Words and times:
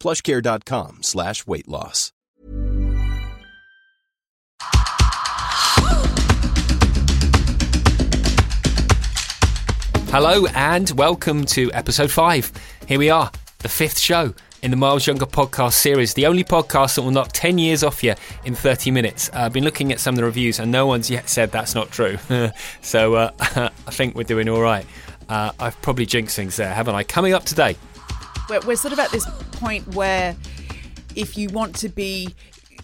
plushcare.com 0.00 1.02
slash 1.02 1.46
weight 1.46 1.68
loss. 1.68 2.12
Hello 10.12 10.46
and 10.56 10.90
welcome 10.92 11.44
to 11.44 11.70
episode 11.72 12.10
five. 12.10 12.50
Here 12.88 12.98
we 12.98 13.10
are, 13.10 13.30
the 13.60 13.68
fifth 13.68 13.98
show 14.00 14.34
in 14.60 14.72
the 14.72 14.76
Miles 14.76 15.06
Younger 15.06 15.24
podcast 15.24 15.74
series, 15.74 16.14
the 16.14 16.26
only 16.26 16.42
podcast 16.42 16.96
that 16.96 17.02
will 17.02 17.12
knock 17.12 17.30
10 17.32 17.58
years 17.58 17.84
off 17.84 18.02
you 18.02 18.14
in 18.44 18.56
30 18.56 18.90
minutes. 18.90 19.30
Uh, 19.32 19.42
I've 19.42 19.52
been 19.52 19.62
looking 19.62 19.92
at 19.92 20.00
some 20.00 20.14
of 20.14 20.16
the 20.16 20.24
reviews 20.24 20.58
and 20.58 20.72
no 20.72 20.86
one's 20.86 21.10
yet 21.10 21.28
said 21.28 21.52
that's 21.52 21.76
not 21.76 21.92
true. 21.92 22.18
so 22.82 23.14
uh, 23.14 23.30
I 23.86 23.90
think 23.92 24.16
we're 24.16 24.24
doing 24.24 24.48
all 24.48 24.60
right. 24.60 24.84
Uh, 25.28 25.52
I've 25.60 25.80
probably 25.80 26.06
jinxed 26.06 26.34
things 26.34 26.56
there, 26.56 26.74
haven't 26.74 26.96
I? 26.96 27.04
Coming 27.04 27.32
up 27.32 27.44
today. 27.44 27.76
We're, 28.50 28.60
we're 28.66 28.76
sort 28.76 28.92
of 28.92 28.98
at 28.98 29.10
this 29.10 29.26
point 29.52 29.94
where 29.94 30.36
if 31.14 31.38
you 31.38 31.48
want 31.50 31.76
to 31.76 31.88
be 31.88 32.34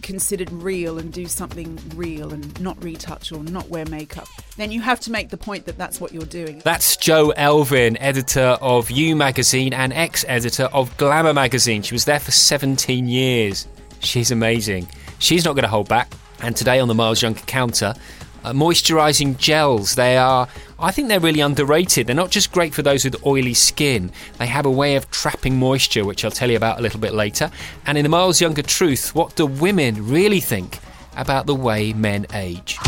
considered 0.03 0.53
real 0.53 0.99
and 0.99 1.13
do 1.13 1.27
something 1.27 1.77
real 1.97 2.33
and 2.33 2.59
not 2.61 2.83
retouch 2.83 3.33
or 3.33 3.43
not 3.43 3.69
wear 3.69 3.85
makeup, 3.87 4.29
then 4.57 4.71
you 4.71 4.81
have 4.81 5.01
to 5.01 5.11
make 5.11 5.31
the 5.31 5.37
point 5.37 5.67
that 5.67 5.77
that's 5.77 6.01
what 6.01 6.13
you're 6.13 6.23
doing. 6.25 6.63
That's 6.65 6.97
Jo 6.97 7.31
Elvin, 7.31 7.97
editor 7.99 8.57
of 8.61 8.91
You 8.91 9.17
magazine 9.17 9.73
and 9.73 9.93
ex 9.93 10.25
editor 10.29 10.65
of 10.73 10.97
Glamour 10.97 11.35
magazine. 11.35 11.83
She 11.83 11.95
was 11.95 12.05
there 12.05 12.21
for 12.21 12.31
17 12.31 13.09
years. 13.09 13.67
She's 13.99 14.31
amazing. 14.31 14.87
She's 15.19 15.45
not 15.45 15.55
going 15.55 15.65
to 15.65 15.69
hold 15.69 15.89
back. 15.89 16.13
And 16.41 16.55
today 16.55 16.79
on 16.79 16.87
the 16.87 16.95
Miles 16.95 17.23
Younger 17.23 17.41
counter, 17.41 17.95
uh, 18.47 18.53
moisturizing 18.53 19.37
gels. 19.37 19.97
They 19.97 20.17
are, 20.17 20.49
I 20.79 20.93
think 20.93 21.09
they're 21.09 21.19
really 21.19 21.41
underrated. 21.41 22.07
They're 22.07 22.15
not 22.15 22.31
just 22.31 22.53
great 22.53 22.73
for 22.73 22.83
those 22.83 23.05
with 23.05 23.27
oily 23.27 23.55
skin, 23.55 24.13
they 24.39 24.47
have 24.47 24.67
a 24.67 24.71
way 24.71 24.95
of 24.95 25.11
trapping 25.11 25.59
moisture, 25.59 26.05
which 26.05 26.25
I'll 26.25 26.31
tell 26.31 26.51
you 26.51 26.57
about 26.57 26.79
a 26.79 26.83
little 26.83 27.01
bit 27.01 27.13
later. 27.13 27.51
And 27.87 27.99
in 27.99 28.05
the 28.05 28.09
Miles 28.09 28.41
Younger 28.41 28.63
Truth, 28.63 29.15
what 29.15 29.35
do 29.35 29.47
women 29.47 30.07
really 30.09 30.41
think 30.41 30.79
about 31.17 31.47
the 31.47 31.57
way 31.57 31.93
men 31.93 32.27
age? 32.33 32.79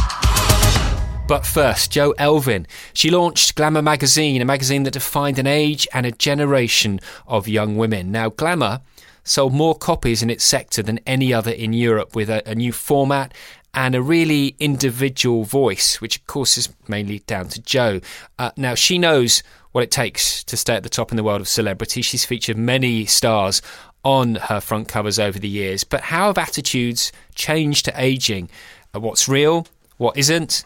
But 1.26 1.44
first, 1.44 1.90
Jo 1.90 2.12
Elvin. 2.12 2.66
She 2.94 3.10
launched 3.10 3.54
Glamour 3.54 3.82
magazine, 3.82 4.40
a 4.40 4.46
magazine 4.46 4.84
that 4.84 4.92
defined 4.92 5.38
an 5.38 5.46
age 5.46 5.86
and 5.92 6.06
a 6.06 6.12
generation 6.12 7.00
of 7.26 7.48
young 7.48 7.76
women. 7.76 8.10
Now, 8.10 8.30
Glamour 8.30 8.80
sold 9.24 9.52
more 9.52 9.74
copies 9.74 10.22
in 10.22 10.30
its 10.30 10.44
sector 10.44 10.82
than 10.82 11.00
any 11.06 11.32
other 11.32 11.50
in 11.50 11.72
Europe 11.72 12.14
with 12.14 12.30
a, 12.30 12.48
a 12.48 12.54
new 12.54 12.72
format 12.72 13.34
and 13.78 13.94
a 13.94 14.02
really 14.02 14.56
individual 14.58 15.44
voice, 15.44 16.00
which 16.00 16.16
of 16.16 16.26
course 16.26 16.58
is 16.58 16.68
mainly 16.88 17.20
down 17.20 17.46
to 17.46 17.62
Jo. 17.62 18.00
Uh, 18.36 18.50
now, 18.56 18.74
she 18.74 18.98
knows 18.98 19.44
what 19.70 19.84
it 19.84 19.92
takes 19.92 20.42
to 20.42 20.56
stay 20.56 20.74
at 20.74 20.82
the 20.82 20.88
top 20.88 21.12
in 21.12 21.16
the 21.16 21.22
world 21.22 21.40
of 21.40 21.46
celebrity. 21.46 22.02
She's 22.02 22.24
featured 22.24 22.58
many 22.58 23.06
stars 23.06 23.62
on 24.02 24.34
her 24.34 24.60
front 24.60 24.88
covers 24.88 25.20
over 25.20 25.38
the 25.38 25.46
years. 25.46 25.84
But 25.84 26.00
how 26.00 26.26
have 26.26 26.38
attitudes 26.38 27.12
changed 27.36 27.84
to 27.84 27.92
aging? 27.94 28.50
Uh, 28.92 28.98
what's 28.98 29.28
real? 29.28 29.64
What 29.96 30.16
isn't? 30.16 30.64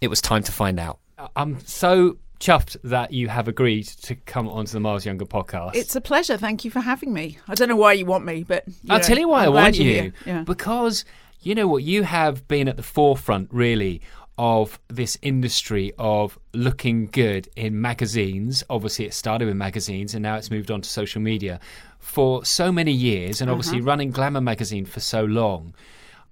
It 0.00 0.06
was 0.06 0.20
time 0.20 0.44
to 0.44 0.52
find 0.52 0.78
out. 0.78 1.00
I'm 1.34 1.58
so 1.66 2.18
chuffed 2.38 2.76
that 2.84 3.12
you 3.12 3.26
have 3.26 3.48
agreed 3.48 3.86
to 3.86 4.14
come 4.14 4.48
onto 4.48 4.70
the 4.70 4.78
Miles 4.78 5.04
Younger 5.04 5.24
podcast. 5.24 5.74
It's 5.74 5.96
a 5.96 6.00
pleasure. 6.00 6.36
Thank 6.36 6.64
you 6.64 6.70
for 6.70 6.78
having 6.78 7.12
me. 7.12 7.38
I 7.48 7.56
don't 7.56 7.68
know 7.68 7.74
why 7.74 7.94
you 7.94 8.06
want 8.06 8.24
me, 8.24 8.44
but 8.44 8.62
I'll 8.88 8.98
know, 8.98 9.04
tell 9.04 9.18
you 9.18 9.28
why 9.28 9.40
I'm 9.40 9.46
I 9.46 9.48
want 9.48 9.76
you're 9.76 10.02
here. 10.02 10.12
Yeah. 10.24 10.42
Because 10.42 11.04
you 11.40 11.54
know 11.54 11.68
what, 11.68 11.82
you 11.82 12.02
have 12.02 12.46
been 12.48 12.68
at 12.68 12.76
the 12.76 12.82
forefront 12.82 13.48
really 13.52 14.00
of 14.36 14.78
this 14.88 15.18
industry 15.20 15.92
of 15.98 16.38
looking 16.54 17.06
good 17.06 17.48
in 17.56 17.80
magazines. 17.80 18.62
Obviously, 18.70 19.04
it 19.04 19.12
started 19.12 19.46
with 19.46 19.56
magazines 19.56 20.14
and 20.14 20.22
now 20.22 20.36
it's 20.36 20.50
moved 20.50 20.70
on 20.70 20.80
to 20.80 20.88
social 20.88 21.20
media 21.20 21.58
for 21.98 22.44
so 22.44 22.70
many 22.70 22.92
years, 22.92 23.40
and 23.40 23.50
obviously 23.50 23.78
mm-hmm. 23.78 23.88
running 23.88 24.10
Glamour 24.10 24.40
magazine 24.40 24.86
for 24.86 25.00
so 25.00 25.24
long. 25.24 25.74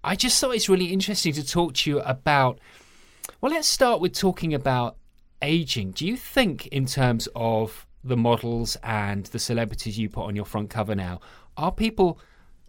I 0.04 0.14
just 0.14 0.40
thought 0.40 0.54
it's 0.54 0.68
really 0.68 0.86
interesting 0.86 1.32
to 1.34 1.44
talk 1.44 1.74
to 1.74 1.90
you 1.90 2.00
about. 2.00 2.60
Well, 3.40 3.52
let's 3.52 3.68
start 3.68 4.00
with 4.00 4.12
talking 4.12 4.54
about 4.54 4.96
aging. 5.42 5.90
Do 5.90 6.06
you 6.06 6.16
think, 6.16 6.68
in 6.68 6.86
terms 6.86 7.28
of 7.34 7.86
the 8.04 8.16
models 8.16 8.76
and 8.84 9.26
the 9.26 9.40
celebrities 9.40 9.98
you 9.98 10.08
put 10.08 10.26
on 10.26 10.36
your 10.36 10.44
front 10.44 10.70
cover 10.70 10.94
now, 10.94 11.20
are 11.56 11.72
people 11.72 12.20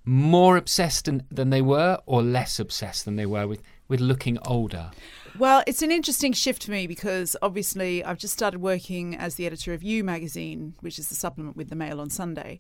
more 0.07 0.56
obsessed 0.56 1.06
than, 1.06 1.23
than 1.29 1.50
they 1.50 1.62
were 1.62 2.00
or 2.06 2.23
less 2.23 2.59
obsessed 2.59 3.06
than 3.06 3.18
they 3.18 3.25
were 3.25 3.45
with, 3.45 3.62
with 3.88 4.00
looking 4.00 4.38
older? 4.47 4.90
Well, 5.38 5.63
it's 5.68 5.81
an 5.81 5.91
interesting 5.91 6.34
shift 6.34 6.63
for 6.63 6.72
me 6.72 6.88
because 6.88 7.35
obviously 7.41 8.03
I've 8.03 8.17
just 8.17 8.34
started 8.34 8.59
working 8.59 9.16
as 9.16 9.35
the 9.35 9.46
editor 9.46 9.73
of 9.73 9.84
You 9.84 10.03
magazine, 10.03 10.73
which 10.79 10.97
is 10.97 11.09
the 11.09 11.16
supplement 11.16 11.57
with 11.57 11.69
the 11.69 11.75
Mail 11.75 12.00
on 12.00 12.09
Sunday, 12.09 12.59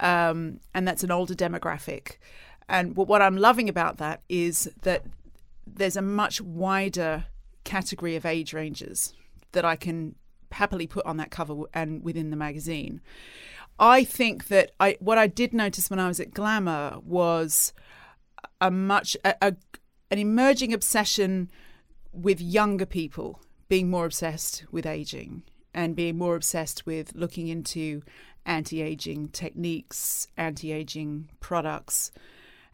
um, 0.00 0.58
and 0.74 0.88
that's 0.88 1.04
an 1.04 1.12
older 1.12 1.34
demographic. 1.34 2.16
And 2.68 2.96
what 2.96 3.06
what 3.06 3.22
I'm 3.22 3.36
loving 3.36 3.68
about 3.68 3.98
that 3.98 4.22
is 4.28 4.68
that 4.82 5.04
there's 5.66 5.96
a 5.96 6.02
much 6.02 6.40
wider 6.40 7.26
category 7.62 8.16
of 8.16 8.26
age 8.26 8.52
ranges 8.52 9.12
that 9.52 9.64
I 9.64 9.76
can 9.76 10.16
happily 10.52 10.86
put 10.86 11.04
on 11.06 11.16
that 11.18 11.30
cover 11.30 11.54
and 11.74 12.02
within 12.02 12.30
the 12.30 12.36
magazine. 12.36 13.00
I 13.78 14.04
think 14.04 14.48
that 14.48 14.72
I 14.80 14.96
what 15.00 15.18
I 15.18 15.26
did 15.26 15.52
notice 15.52 15.90
when 15.90 15.98
I 15.98 16.08
was 16.08 16.20
at 16.20 16.32
Glamour 16.32 16.98
was 17.04 17.72
a 18.60 18.70
much 18.70 19.16
a, 19.24 19.34
a, 19.42 19.56
an 20.10 20.18
emerging 20.18 20.72
obsession 20.72 21.50
with 22.12 22.40
younger 22.40 22.86
people 22.86 23.40
being 23.68 23.90
more 23.90 24.06
obsessed 24.06 24.64
with 24.70 24.86
aging 24.86 25.42
and 25.74 25.94
being 25.94 26.16
more 26.16 26.36
obsessed 26.36 26.86
with 26.86 27.14
looking 27.14 27.48
into 27.48 28.02
anti-aging 28.46 29.28
techniques, 29.28 30.28
anti-aging 30.36 31.28
products. 31.40 32.10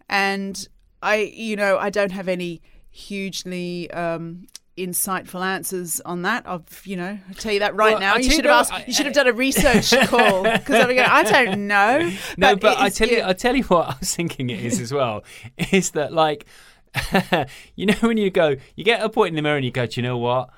And 0.09 0.69
I 1.03 1.17
you 1.17 1.57
know, 1.57 1.79
I 1.79 1.91
don't 1.91 2.13
have 2.13 2.29
any 2.29 2.63
hugely 2.91 3.91
um, 3.91 4.47
insightful 4.77 5.45
answers 5.45 6.01
on 6.01 6.23
that. 6.23 6.45
I've, 6.47 6.63
you 6.85 6.97
know, 6.97 7.19
I'll 7.29 7.35
tell 7.35 7.53
you 7.53 7.59
that 7.61 7.75
right 7.75 7.93
Well, 7.93 8.01
now. 8.01 8.15
I 8.15 8.19
You 8.19 8.31
should 8.31 8.45
have 8.45 8.71
asked. 8.71 8.87
You 8.89 8.93
should 8.95 9.07
have 9.07 9.15
done 9.15 9.27
a 9.29 9.33
research 9.33 9.91
call 10.09 10.43
because 10.45 10.77
I'm 10.81 10.87
going. 10.89 10.99
I 11.01 11.23
don't 11.23 11.67
know. 11.67 12.11
No, 12.37 12.57
but, 12.57 12.79
I 12.79 12.87
it's- 12.87 12.97
tell 12.97 13.09
you, 13.09 13.19
yeah. 13.19 13.29
I 13.29 13.33
tell 13.35 13.55
you 13.57 13.65
what 13.65 13.89
I 13.89 13.97
was 14.01 14.15
thinking 14.15 14.51
it 14.51 14.65
is 14.65 14.81
as 14.81 14.93
well. 14.93 15.25
is 15.73 15.91
that 15.91 16.13
like, 16.13 16.47
you 17.77 17.87
know, 17.87 17.95
when 18.01 18.17
you 18.17 18.31
go, 18.31 18.57
you 18.77 18.85
get 18.85 19.03
a 19.03 19.09
point 19.09 19.29
in 19.31 19.37
the 19.37 19.43
mirror 19.43 19.57
and 19.57 19.65
you 19.65 19.71
go, 19.71 19.87
do 19.87 20.01
you 20.01 20.03
know 20.07 20.19
what? 20.19 20.51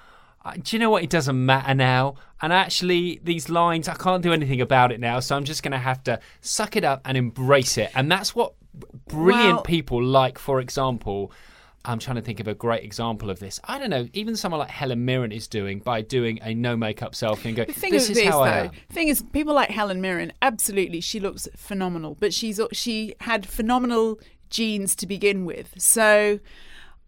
Do 0.62 0.76
you 0.76 0.80
know 0.80 0.90
what? 0.90 1.02
It 1.02 1.08
doesn't 1.10 1.44
matter 1.46 1.74
now. 1.74 2.16
And 2.42 2.52
actually, 2.52 3.18
these 3.24 3.48
lines, 3.48 3.88
I 3.88 3.94
can't 3.94 4.22
do 4.22 4.32
anything 4.32 4.60
about 4.60 4.92
it 4.92 5.00
now. 5.00 5.20
So 5.20 5.34
I'm 5.36 5.44
just 5.44 5.62
going 5.62 5.72
to 5.72 5.78
have 5.78 6.02
to 6.04 6.20
suck 6.42 6.76
it 6.76 6.84
up 6.84 7.00
and 7.06 7.16
embrace 7.16 7.78
it. 7.78 7.90
And 7.94 8.12
that's 8.12 8.34
what 8.34 8.52
brilliant 9.08 9.54
Well- 9.54 9.62
people 9.62 10.02
like, 10.02 10.38
for 10.38 10.60
example. 10.60 11.32
I'm 11.86 11.98
trying 11.98 12.16
to 12.16 12.22
think 12.22 12.40
of 12.40 12.48
a 12.48 12.54
great 12.54 12.82
example 12.82 13.28
of 13.30 13.40
this. 13.40 13.60
I 13.64 13.78
don't 13.78 13.90
know. 13.90 14.08
Even 14.14 14.36
someone 14.36 14.58
like 14.58 14.70
Helen 14.70 15.04
Mirren 15.04 15.32
is 15.32 15.46
doing 15.46 15.80
by 15.80 16.00
doing 16.00 16.38
a 16.42 16.54
no 16.54 16.76
makeup 16.76 17.12
selfie 17.12 17.46
and 17.46 17.56
go, 17.56 17.64
The 17.64 17.72
thing 17.74 17.92
"This 17.92 18.08
is 18.08 18.16
is 18.18 18.24
how 18.28 18.40
I 18.40 18.50
though. 18.50 18.56
am." 18.68 18.70
Thing 18.90 19.08
is, 19.08 19.22
people 19.22 19.54
like 19.54 19.70
Helen 19.70 20.00
Mirren, 20.00 20.32
absolutely, 20.40 21.00
she 21.00 21.20
looks 21.20 21.46
phenomenal. 21.56 22.16
But 22.18 22.32
she's 22.32 22.58
she 22.72 23.14
had 23.20 23.46
phenomenal 23.46 24.18
genes 24.48 24.94
to 24.96 25.06
begin 25.06 25.44
with. 25.44 25.74
So 25.76 26.40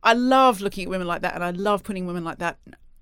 I 0.02 0.12
love 0.12 0.60
looking 0.60 0.84
at 0.84 0.90
women 0.90 1.06
like 1.06 1.22
that, 1.22 1.34
and 1.34 1.42
I 1.42 1.50
love 1.50 1.82
putting 1.82 2.06
women 2.06 2.24
like 2.24 2.38
that 2.38 2.58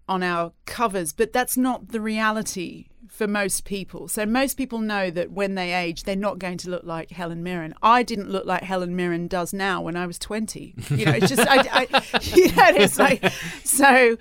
on 0.09 0.23
our 0.23 0.53
covers, 0.67 1.13
but 1.13 1.33
that's 1.33 1.57
not 1.57 1.89
the 1.89 2.01
reality 2.01 2.87
for 3.09 3.27
most 3.27 3.65
people. 3.65 4.09
So 4.09 4.27
most 4.27 4.57
people 4.57 4.81
know 4.81 5.11
that 5.11 5.31
when 5.31 5.55
they 5.55 5.73
age, 5.73 6.03
they're 6.03 6.17
not 6.17 6.39
going 6.39 6.59
to 6.59 6.71
look 6.71 6.85
like 6.85 7.11
Helen 7.11 7.43
Mirren. 7.43 7.75
I 7.83 8.03
didn't 8.03 8.29
look 8.29 8.45
like 8.45 8.63
Helen 8.63 8.97
Mirren 8.97 9.29
does 9.29 9.53
now 9.53 9.81
when 9.81 9.97
I 9.97 10.07
was 10.07 10.19
20. 10.19 10.75
You 10.91 11.07
know, 11.07 11.13
it's 11.13 11.29
just, 11.29 11.47
I, 11.49 11.87
I, 11.93 12.21
you 12.23 12.49
know, 12.49 12.83
it's 12.83 12.99
like, 12.99 13.25
so, 13.63 14.17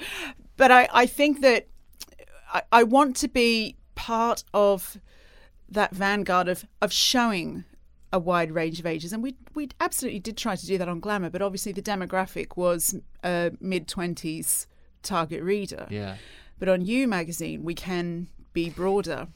but 0.58 0.72
I, 0.72 0.88
I 0.94 1.06
think 1.06 1.42
that 1.42 1.68
I, 2.54 2.62
I 2.72 2.84
want 2.84 3.16
to 3.18 3.28
be 3.28 3.78
part 3.96 4.44
of 4.54 5.00
that 5.70 5.94
vanguard 5.94 6.48
of, 6.48 6.66
of 6.82 6.94
showing 6.94 7.66
a 8.12 8.20
wide 8.20 8.52
range 8.52 8.80
of 8.80 8.86
ages. 8.86 9.12
And 9.12 9.24
we 9.24 9.36
we 9.56 9.70
absolutely 9.80 10.20
did 10.20 10.38
try 10.38 10.56
to 10.56 10.66
do 10.68 10.78
that 10.78 10.88
on 10.88 11.00
Glamour, 11.00 11.32
but 11.32 11.42
obviously 11.42 11.72
the 11.72 11.82
demographic 11.82 12.56
was 12.56 12.96
a 13.24 13.52
mid 13.60 13.88
20s 13.88 14.68
target 15.04 15.44
reader. 15.44 15.88
Yeah. 15.90 16.16
But 16.60 16.70
on 16.70 16.86
You 16.86 17.08
magazine, 17.08 17.64
we 17.64 17.76
can 17.76 18.28
be 18.54 18.70
broader. 18.70 19.28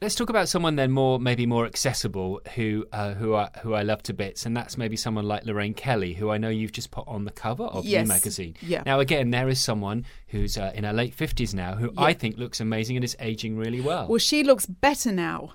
Let's 0.00 0.16
talk 0.16 0.30
about 0.30 0.48
someone 0.48 0.74
then 0.74 0.90
more, 0.90 1.20
maybe 1.20 1.46
more 1.46 1.64
accessible, 1.64 2.40
who 2.56 2.86
uh, 2.92 3.14
who 3.14 3.36
I 3.36 3.50
who 3.62 3.74
I 3.74 3.82
love 3.82 4.02
to 4.04 4.12
bits, 4.12 4.44
and 4.44 4.56
that's 4.56 4.76
maybe 4.76 4.96
someone 4.96 5.26
like 5.26 5.44
Lorraine 5.44 5.74
Kelly, 5.74 6.14
who 6.14 6.28
I 6.28 6.38
know 6.38 6.48
you've 6.48 6.72
just 6.72 6.90
put 6.90 7.06
on 7.06 7.24
the 7.24 7.30
cover 7.30 7.64
of 7.64 7.84
Yes. 7.84 8.02
You 8.02 8.08
magazine. 8.08 8.56
Yeah. 8.60 8.82
Now 8.84 8.98
again, 8.98 9.30
there 9.30 9.48
is 9.48 9.60
someone 9.60 10.04
who's 10.26 10.58
uh, 10.58 10.72
in 10.74 10.82
her 10.82 10.92
late 10.92 11.14
fifties 11.14 11.54
now, 11.54 11.76
who 11.76 11.92
I 11.96 12.14
think 12.14 12.36
looks 12.36 12.60
amazing 12.60 12.96
and 12.96 13.04
is 13.04 13.16
aging 13.20 13.56
really 13.56 13.80
well. 13.80 14.08
Well, 14.08 14.18
she 14.18 14.42
looks 14.42 14.66
better 14.66 15.12
now. 15.12 15.54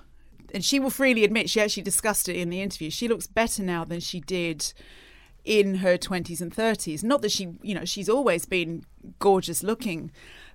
And 0.54 0.64
she 0.64 0.80
will 0.80 0.88
freely 0.88 1.24
admit, 1.24 1.50
she 1.50 1.60
actually 1.60 1.82
discussed 1.82 2.26
it 2.26 2.36
in 2.36 2.48
the 2.48 2.62
interview. 2.62 2.88
She 2.88 3.06
looks 3.06 3.26
better 3.26 3.62
now 3.62 3.84
than 3.84 4.00
she 4.00 4.18
did 4.18 4.72
in 5.44 5.76
her 5.76 5.96
20s 5.96 6.40
and 6.40 6.54
30s. 6.54 7.02
Not 7.02 7.22
that 7.22 7.32
she, 7.32 7.48
you 7.62 7.74
know, 7.74 7.84
she's 7.84 8.08
always 8.08 8.44
been 8.44 8.84
gorgeous 9.18 9.62
looking, 9.62 10.10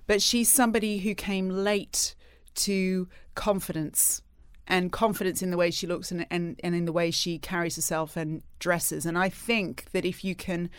but 0.06 0.22
she's 0.22 0.52
somebody 0.52 0.98
who 0.98 1.14
came 1.14 1.48
late 1.48 2.14
to 2.54 3.08
confidence 3.34 4.22
and 4.66 4.92
confidence 4.92 5.42
in 5.42 5.50
the 5.50 5.56
way 5.56 5.70
she 5.70 5.86
looks 5.86 6.10
and, 6.10 6.26
and, 6.30 6.58
and 6.62 6.74
in 6.74 6.84
the 6.84 6.92
way 6.92 7.10
she 7.10 7.38
carries 7.38 7.76
herself 7.76 8.16
and 8.16 8.42
dresses. 8.58 9.04
And 9.04 9.18
I 9.18 9.28
think 9.28 9.90
that 9.92 10.04
if 10.04 10.24
you 10.24 10.34
can 10.34 10.70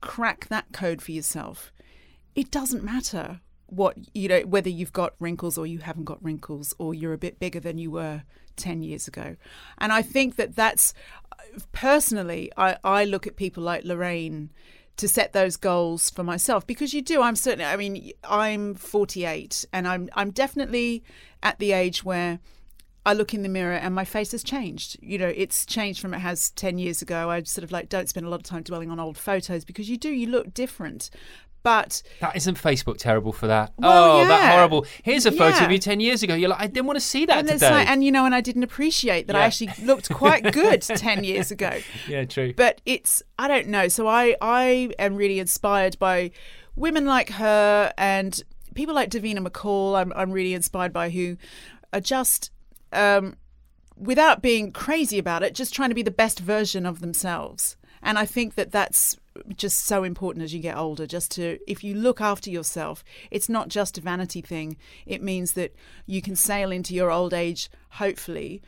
crack 0.00 0.48
that 0.48 0.72
code 0.72 1.02
for 1.02 1.12
yourself, 1.12 1.72
it 2.34 2.50
doesn't 2.50 2.84
matter 2.84 3.40
what 3.66 3.96
you 4.14 4.28
know 4.28 4.40
whether 4.40 4.68
you've 4.68 4.92
got 4.92 5.14
wrinkles 5.18 5.56
or 5.56 5.66
you 5.66 5.78
haven't 5.78 6.04
got 6.04 6.22
wrinkles 6.22 6.74
or 6.78 6.94
you're 6.94 7.12
a 7.12 7.18
bit 7.18 7.38
bigger 7.38 7.60
than 7.60 7.78
you 7.78 7.90
were 7.90 8.22
10 8.56 8.82
years 8.82 9.08
ago 9.08 9.36
and 9.78 9.92
i 9.92 10.02
think 10.02 10.36
that 10.36 10.54
that's 10.54 10.92
personally 11.72 12.50
i, 12.56 12.76
I 12.84 13.04
look 13.04 13.26
at 13.26 13.36
people 13.36 13.62
like 13.62 13.84
lorraine 13.84 14.50
to 14.96 15.08
set 15.08 15.32
those 15.32 15.56
goals 15.56 16.10
for 16.10 16.22
myself 16.22 16.66
because 16.66 16.94
you 16.94 17.02
do 17.02 17.22
i'm 17.22 17.36
certainly 17.36 17.64
i 17.64 17.76
mean 17.76 18.12
i'm 18.24 18.74
48 18.74 19.64
and 19.72 19.88
i'm 19.88 20.08
i'm 20.14 20.30
definitely 20.30 21.02
at 21.42 21.58
the 21.58 21.72
age 21.72 22.04
where 22.04 22.40
I 23.06 23.12
look 23.12 23.34
in 23.34 23.42
the 23.42 23.50
mirror 23.50 23.74
and 23.74 23.94
my 23.94 24.04
face 24.04 24.32
has 24.32 24.42
changed. 24.42 24.96
You 25.02 25.18
know, 25.18 25.32
it's 25.36 25.66
changed 25.66 26.00
from 26.00 26.14
it 26.14 26.20
has 26.20 26.50
10 26.52 26.78
years 26.78 27.02
ago. 27.02 27.28
I 27.28 27.42
sort 27.42 27.62
of 27.62 27.70
like 27.70 27.90
don't 27.90 28.08
spend 28.08 28.24
a 28.24 28.30
lot 28.30 28.36
of 28.36 28.44
time 28.44 28.62
dwelling 28.62 28.90
on 28.90 28.98
old 28.98 29.18
photos 29.18 29.64
because 29.64 29.90
you 29.90 29.98
do, 29.98 30.08
you 30.08 30.26
look 30.26 30.54
different. 30.54 31.10
But 31.64 32.02
that 32.20 32.36
isn't 32.36 32.56
Facebook 32.56 32.98
terrible 32.98 33.32
for 33.32 33.46
that? 33.48 33.72
Well, 33.78 34.20
oh, 34.20 34.28
that 34.28 34.52
horrible! 34.52 34.86
Here's 35.02 35.26
a 35.26 35.32
photo 35.32 35.56
Yeah. 35.56 35.64
of 35.64 35.72
you 35.72 35.78
ten 35.78 35.98
years 35.98 36.22
ago. 36.22 36.34
You're 36.34 36.50
like, 36.50 36.60
I 36.60 36.66
didn't 36.68 36.86
want 36.86 36.98
to 36.98 37.04
see 37.04 37.24
that 37.26 37.38
and, 37.38 37.48
today. 37.48 37.70
like, 37.70 37.88
and 37.88 38.04
you 38.04 38.12
know, 38.12 38.26
and 38.26 38.34
I 38.34 38.40
didn't 38.42 38.62
appreciate 38.64 39.26
that 39.26 39.34
I 39.34 39.40
actually 39.40 39.70
looked 39.82 40.10
quite 40.10 40.44
good 40.52 40.82
10 40.82 41.24
years 41.24 41.50
ago. 41.50 41.72
yeah, 42.06 42.24
true. 42.26 42.52
But 42.54 42.80
it's, 42.84 43.22
I 43.38 43.48
don't 43.48 43.68
know. 43.68 43.88
So 43.88 44.06
I, 44.06 44.36
I 44.42 44.90
am 44.98 45.16
really 45.16 45.38
inspired 45.38 45.98
by 45.98 46.30
women 46.76 47.06
like 47.06 47.30
her 47.30 47.92
and 47.96 48.42
people 48.74 48.94
like 48.94 49.08
Davina 49.10 49.38
McCall. 49.38 49.96
I'm, 49.98 50.12
I'm 50.14 50.30
really 50.32 50.52
inspired 50.52 50.92
by 50.92 51.08
who 51.10 51.36
are 51.94 52.00
just, 52.00 52.50
um, 52.92 53.36
without 53.96 54.42
being 54.42 54.70
crazy 54.70 55.18
about 55.18 55.42
it, 55.42 55.54
just 55.54 55.72
trying 55.72 55.88
to 55.88 55.94
be 55.94 56.02
the 56.02 56.10
best 56.10 56.40
version 56.40 56.84
of 56.84 57.00
themselves. 57.00 57.76
And 58.04 58.18
I 58.18 58.26
think 58.26 58.54
that 58.54 58.70
that's 58.70 59.16
just 59.56 59.86
so 59.86 60.04
important 60.04 60.44
as 60.44 60.54
you 60.54 60.60
get 60.60 60.76
older. 60.76 61.06
Just 61.06 61.32
to, 61.32 61.58
if 61.66 61.82
you 61.82 61.94
look 61.94 62.20
after 62.20 62.50
yourself, 62.50 63.02
it's 63.30 63.48
not 63.48 63.68
just 63.68 63.98
a 63.98 64.00
vanity 64.00 64.42
thing. 64.42 64.76
It 65.06 65.22
means 65.22 65.54
that 65.54 65.74
you 66.06 66.22
can 66.22 66.36
sail 66.36 66.70
into 66.70 66.94
your 66.94 67.10
old 67.10 67.32
age, 67.34 67.70
hopefully, 67.92 68.62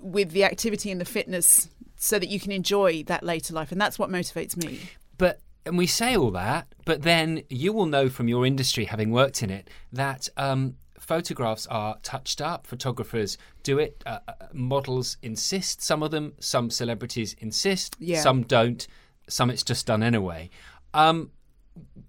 with 0.00 0.30
the 0.30 0.44
activity 0.44 0.90
and 0.90 1.00
the 1.00 1.04
fitness 1.04 1.68
so 1.96 2.18
that 2.18 2.28
you 2.28 2.40
can 2.40 2.52
enjoy 2.52 3.02
that 3.04 3.24
later 3.24 3.52
life. 3.52 3.72
And 3.72 3.80
that's 3.80 3.98
what 3.98 4.08
motivates 4.08 4.56
me. 4.56 4.80
But 5.18 5.40
and 5.66 5.76
we 5.76 5.86
say 5.86 6.16
all 6.16 6.30
that, 6.30 6.68
but 6.86 7.02
then 7.02 7.42
you 7.50 7.72
will 7.72 7.86
know 7.86 8.08
from 8.08 8.28
your 8.28 8.46
industry, 8.46 8.86
having 8.86 9.10
worked 9.10 9.42
in 9.42 9.50
it, 9.50 9.68
that 9.92 10.28
um, 10.38 10.76
photographs 11.00 11.66
are 11.66 11.98
touched 12.02 12.40
up. 12.40 12.66
Photographers 12.66 13.38
do 13.62 13.78
it. 13.78 14.02
Uh, 14.06 14.18
uh, 14.28 14.32
models 14.52 15.16
insist. 15.22 15.82
Some 15.82 16.02
of 16.02 16.10
them. 16.10 16.34
Some 16.38 16.70
celebrities 16.70 17.34
insist. 17.38 17.96
Yeah. 17.98 18.20
Some 18.20 18.42
don't. 18.42 18.86
Some 19.28 19.50
it's 19.50 19.64
just 19.64 19.86
done 19.86 20.02
anyway. 20.02 20.50
Um, 20.94 21.30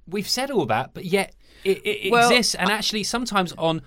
we've 0.07 0.29
said 0.29 0.51
all 0.51 0.65
that, 0.67 0.93
but 0.93 1.05
yet 1.05 1.33
it, 1.63 1.81
it 1.85 2.11
Well, 2.11 2.29
exists, 2.29 2.55
and 2.55 2.69
actually 2.69 3.03
sometimes 3.03 3.53
on 3.53 3.81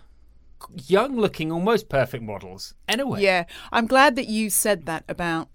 young-looking, 0.86 1.52
almost 1.52 1.88
perfect 1.88 2.24
models. 2.24 2.74
Anyway. 2.88 3.22
Yeah, 3.22 3.44
I'm 3.70 3.86
glad 3.86 4.16
that 4.16 4.28
you 4.28 4.50
said 4.50 4.86
that 4.86 5.04
about 5.08 5.48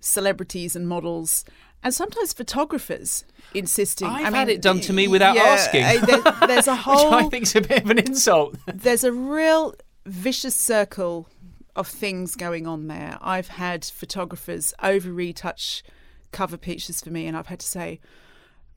celebrities 0.00 0.76
and 0.76 0.88
models 0.88 1.44
and 1.84 1.92
sometimes 1.92 2.32
photographers 2.32 3.24
insisting. 3.52 4.08
I've 4.08 4.20
I 4.20 4.24
mean, 4.24 4.32
had 4.32 4.48
it 4.48 4.62
done 4.62 4.80
to 4.80 4.92
me 4.92 5.06
without 5.06 5.36
yeah, 5.36 5.42
asking. 5.42 5.82
there- 6.06 6.48
there's 6.48 6.66
a 6.66 6.74
whole. 6.74 7.10
Which 7.16 7.26
I 7.26 7.28
think's 7.28 7.54
a 7.54 7.60
bit 7.60 7.84
of 7.84 7.90
an 7.90 7.98
insult. 7.98 8.56
there's 8.66 9.04
a 9.04 9.12
real 9.12 9.74
vicious 10.06 10.58
circle 10.58 11.28
of 11.76 11.86
things 11.86 12.36
going 12.36 12.66
on 12.66 12.86
there. 12.86 13.18
I've 13.20 13.48
had 13.48 13.84
photographers 13.84 14.72
over 14.82 15.12
retouch 15.12 15.84
cover 16.32 16.56
pictures 16.56 17.02
for 17.02 17.10
me, 17.10 17.26
and 17.26 17.36
I've 17.36 17.48
had 17.48 17.60
to 17.60 17.66
say, 17.66 18.00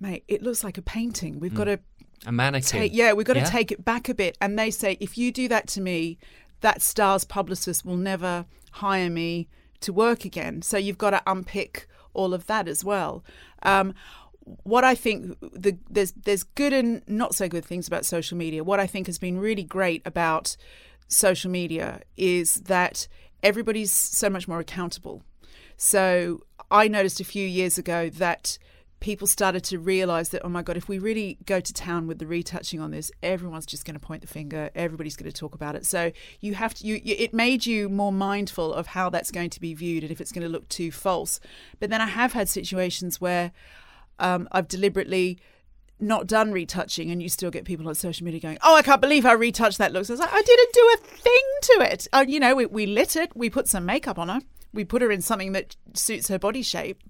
mate, 0.01 0.25
it 0.27 0.43
looks 0.43 0.63
like 0.63 0.77
a 0.77 0.81
painting. 0.81 1.39
We've 1.39 1.51
hmm. 1.51 1.57
got 1.57 1.63
to 1.65 1.79
A 2.25 2.31
mannequin. 2.33 2.81
take, 2.81 2.93
yeah, 2.93 3.13
we've 3.13 3.25
got 3.25 3.33
to 3.33 3.45
take 3.45 3.71
it 3.71 3.85
back 3.85 4.09
a 4.09 4.13
bit. 4.13 4.37
And 4.41 4.59
they 4.59 4.69
say, 4.69 4.97
if 4.99 5.17
you 5.17 5.31
do 5.31 5.47
that 5.47 5.67
to 5.69 5.81
me, 5.81 6.17
that 6.59 6.81
star's 6.81 7.23
publicist 7.23 7.85
will 7.85 7.97
never 7.97 8.45
hire 8.71 9.09
me 9.09 9.47
to 9.79 9.93
work 9.93 10.25
again. 10.25 10.61
So 10.61 10.77
you've 10.77 10.97
got 10.97 11.11
to 11.11 11.21
unpick 11.25 11.87
all 12.17 12.33
of 12.33 12.47
that 12.47 12.67
as 12.67 12.83
well. 12.83 13.23
Um, 13.63 13.93
what 14.63 14.83
I 14.83 14.95
think 14.95 15.37
the, 15.41 15.77
there's 15.89 16.11
there's 16.13 16.43
good 16.43 16.73
and 16.73 17.01
not 17.07 17.35
so 17.35 17.47
good 17.47 17.65
things 17.65 17.87
about 17.87 18.05
social 18.05 18.37
media. 18.37 18.63
What 18.63 18.79
I 18.79 18.87
think 18.87 19.07
has 19.07 19.17
been 19.17 19.39
really 19.39 19.63
great 19.63 20.01
about 20.05 20.57
social 21.07 21.51
media 21.51 22.01
is 22.17 22.55
that 22.55 23.07
everybody's 23.43 23.91
so 23.91 24.29
much 24.29 24.47
more 24.47 24.59
accountable. 24.59 25.23
So 25.77 26.43
I 26.71 26.87
noticed 26.87 27.19
a 27.19 27.25
few 27.25 27.47
years 27.47 27.77
ago 27.77 28.09
that 28.09 28.57
people 28.99 29.27
started 29.27 29.63
to 29.63 29.77
realize 29.77 30.29
that 30.29 30.41
oh 30.43 30.49
my 30.49 30.61
god 30.61 30.75
if 30.75 30.89
we 30.89 30.97
really 30.97 31.37
go 31.45 31.59
to 31.59 31.73
town 31.73 32.07
with 32.07 32.17
the 32.17 32.25
retouching 32.25 32.79
on 32.79 32.91
this 32.91 33.11
everyone's 33.21 33.65
just 33.65 33.85
going 33.85 33.93
to 33.93 33.99
point 33.99 34.21
the 34.21 34.27
finger 34.27 34.69
everybody's 34.75 35.15
going 35.15 35.31
to 35.31 35.37
talk 35.37 35.53
about 35.53 35.75
it. 35.75 35.85
So 35.85 36.11
you 36.41 36.55
have 36.55 36.73
to 36.75 36.87
you, 36.87 36.99
it 37.03 37.33
made 37.33 37.65
you 37.65 37.89
more 37.89 38.11
mindful 38.11 38.73
of 38.73 38.87
how 38.87 39.09
that's 39.09 39.31
going 39.31 39.49
to 39.51 39.59
be 39.59 39.73
viewed 39.73 40.03
and 40.03 40.11
if 40.11 40.19
it's 40.19 40.31
going 40.31 40.43
to 40.43 40.49
look 40.49 40.67
too 40.69 40.91
false. 40.91 41.39
But 41.79 41.89
then 41.89 42.01
i 42.01 42.07
have 42.07 42.33
had 42.33 42.49
situations 42.49 43.21
where 43.21 43.51
um, 44.19 44.47
i've 44.51 44.67
deliberately 44.67 45.37
not 45.99 46.27
done 46.27 46.51
retouching 46.51 47.09
and 47.09 47.21
you 47.23 47.29
still 47.29 47.49
get 47.49 47.65
people 47.65 47.87
on 47.87 47.95
social 47.95 48.23
media 48.23 48.39
going 48.39 48.57
oh 48.61 48.75
i 48.75 48.81
can't 48.81 49.01
believe 49.01 49.23
how 49.23 49.35
retouched 49.35 49.77
that 49.77 49.93
looks. 49.93 50.09
I 50.09 50.13
was 50.13 50.19
like 50.19 50.33
i 50.33 50.41
didn't 50.41 50.73
do 50.73 50.93
a 50.93 50.97
thing 50.97 51.43
to 51.61 51.91
it. 51.91 52.07
Uh, 52.13 52.25
you 52.27 52.39
know 52.39 52.55
we, 52.55 52.65
we 52.65 52.85
lit 52.87 53.15
it 53.15 53.35
we 53.35 53.49
put 53.49 53.67
some 53.67 53.85
makeup 53.85 54.17
on 54.17 54.29
her 54.29 54.41
we 54.73 54.83
put 54.83 55.01
her 55.01 55.11
in 55.11 55.21
something 55.21 55.51
that 55.53 55.75
suits 55.93 56.27
her 56.27 56.39
body 56.39 56.61
shape 56.61 57.01